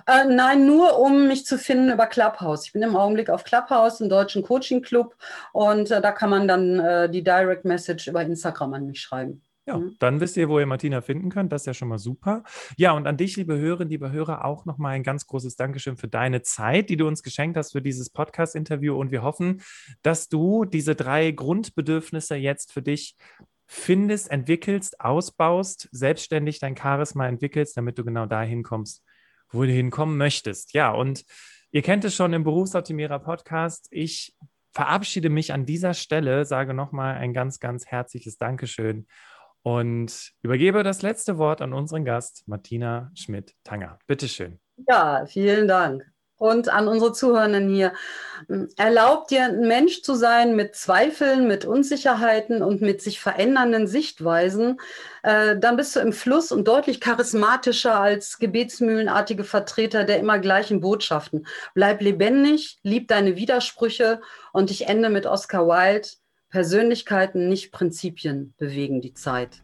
Äh, 0.06 0.26
nein, 0.26 0.68
nur 0.68 1.00
um 1.00 1.28
mich 1.28 1.46
zu 1.46 1.58
finden 1.58 1.92
über 1.92 2.06
Clubhouse. 2.06 2.66
Ich 2.66 2.74
bin 2.74 2.84
im 2.84 2.96
Augenblick 2.96 3.30
auf 3.30 3.44
Clubhouse, 3.44 4.02
im 4.02 4.10
deutschen 4.10 4.44
Coaching 4.44 4.82
Club, 4.82 5.16
und 5.54 5.90
äh, 5.90 6.02
da 6.02 6.12
kann 6.12 6.30
man 6.30 6.48
dann 6.48 6.80
äh, 6.80 7.10
die 7.10 7.24
Direct 7.24 7.66
Message 7.66 8.08
über 8.08 8.22
Instagram 8.22 8.74
an 8.74 8.86
mich 8.86 9.02
schreiben. 9.02 9.42
Ja, 9.68 9.78
mhm. 9.78 9.98
dann 10.00 10.22
wisst 10.22 10.38
ihr, 10.38 10.48
wo 10.48 10.60
ihr 10.60 10.66
Martina 10.66 11.02
finden 11.02 11.30
könnt. 11.30 11.52
Das 11.52 11.64
ist 11.64 11.66
ja 11.66 11.74
schon 11.74 11.90
mal 11.90 12.00
super. 12.00 12.44
Ja, 12.78 12.94
und 12.94 13.06
an 13.06 13.18
dich, 13.18 13.36
liebe 13.36 13.58
Hörerinnen, 13.58 13.90
liebe 13.90 14.12
Hörer, 14.12 14.46
auch 14.46 14.66
nochmal 14.66 14.94
ein 14.94 15.04
ganz 15.04 15.28
großes 15.28 15.58
Dankeschön 15.58 15.98
für 15.98 16.08
deine 16.08 16.42
Zeit, 16.42 16.90
die 16.90 16.96
du 16.96 17.06
uns 17.06 17.22
geschenkt 17.22 17.58
hast 17.58 17.74
für 17.74 17.82
dieses 17.82 18.10
Podcast-Interview. 18.10 18.98
Und 18.98 19.12
wir 19.12 19.24
hoffen, 19.24 19.62
dass 20.04 20.30
du 20.30 20.64
diese 20.64 20.96
drei 20.96 21.32
Grundbedürfnisse 21.32 22.38
jetzt 22.38 22.72
für 22.72 22.82
dich 22.82 23.18
findest, 23.66 24.32
entwickelst, 24.32 25.02
ausbaust, 25.02 25.90
selbstständig 25.92 26.60
dein 26.60 26.78
Charisma 26.78 27.28
entwickelst, 27.28 27.76
damit 27.76 27.98
du 27.98 28.06
genau 28.06 28.26
dahin 28.26 28.64
kommst, 28.64 29.04
wo 29.52 29.64
du 29.64 29.72
hinkommen 29.72 30.18
möchtest. 30.18 30.74
Ja, 30.74 30.92
und 30.92 31.26
ihr 31.72 31.82
kennt 31.82 32.06
es 32.06 32.16
schon 32.16 32.32
im 32.32 32.46
Berufsoptimierer 32.46 33.20
Podcast. 33.20 33.88
Ich 33.92 34.34
verabschiede 34.72 35.30
mich 35.30 35.52
an 35.52 35.66
dieser 35.66 35.94
Stelle, 35.94 36.46
sage 36.46 36.74
nochmal 36.74 37.16
ein 37.16 37.34
ganz, 37.34 37.60
ganz 37.60 37.88
herzliches 37.88 38.38
Dankeschön 38.38 39.08
und 39.64 40.32
übergebe 40.42 40.84
das 40.84 41.02
letzte 41.02 41.38
Wort 41.38 41.62
an 41.62 41.74
unseren 41.74 42.06
Gast, 42.06 42.44
Martina 42.48 43.12
Schmidt-Tanger. 43.16 44.00
Bitteschön. 44.08 44.60
Ja, 44.88 45.26
vielen 45.26 45.68
Dank. 45.68 46.06
Und 46.40 46.70
an 46.70 46.88
unsere 46.88 47.14
Zuhörenden 47.14 47.68
hier, 47.68 47.94
erlaubt 48.78 49.32
dir 49.32 49.46
ein 49.46 49.68
Mensch 49.68 50.04
zu 50.04 50.14
sein 50.14 50.56
mit 50.56 50.76
Zweifeln, 50.76 51.48
mit 51.48 51.66
Unsicherheiten 51.66 52.62
und 52.62 52.80
mit 52.80 53.02
sich 53.02 53.20
verändernden 53.20 53.88
Sichtweisen, 53.88 54.80
äh, 55.24 55.58
dann 55.58 55.78
bist 55.78 55.96
du 55.96 56.00
im 56.00 56.14
Fluss 56.14 56.52
und 56.52 56.68
deutlich 56.68 57.02
charismatischer 57.02 58.00
als 58.00 58.38
gebetsmühlenartige 58.38 59.44
Vertreter 59.44 60.04
der 60.04 60.20
immer 60.20 60.38
gleichen 60.38 60.80
Botschaften. 60.80 61.48
Bleib 61.74 62.02
lebendig, 62.02 62.78
lieb 62.84 63.08
deine 63.08 63.36
Widersprüche 63.36 64.22
und 64.54 64.70
ich 64.70 64.88
ende 64.88 65.10
mit 65.10 65.26
Oscar 65.26 65.68
Wilde. 65.68 66.10
Persönlichkeiten, 66.58 67.50
nicht 67.50 67.72
Prinzipien 67.72 68.56
bewegen 68.58 69.00
die 69.00 69.14
Zeit. 69.14 69.62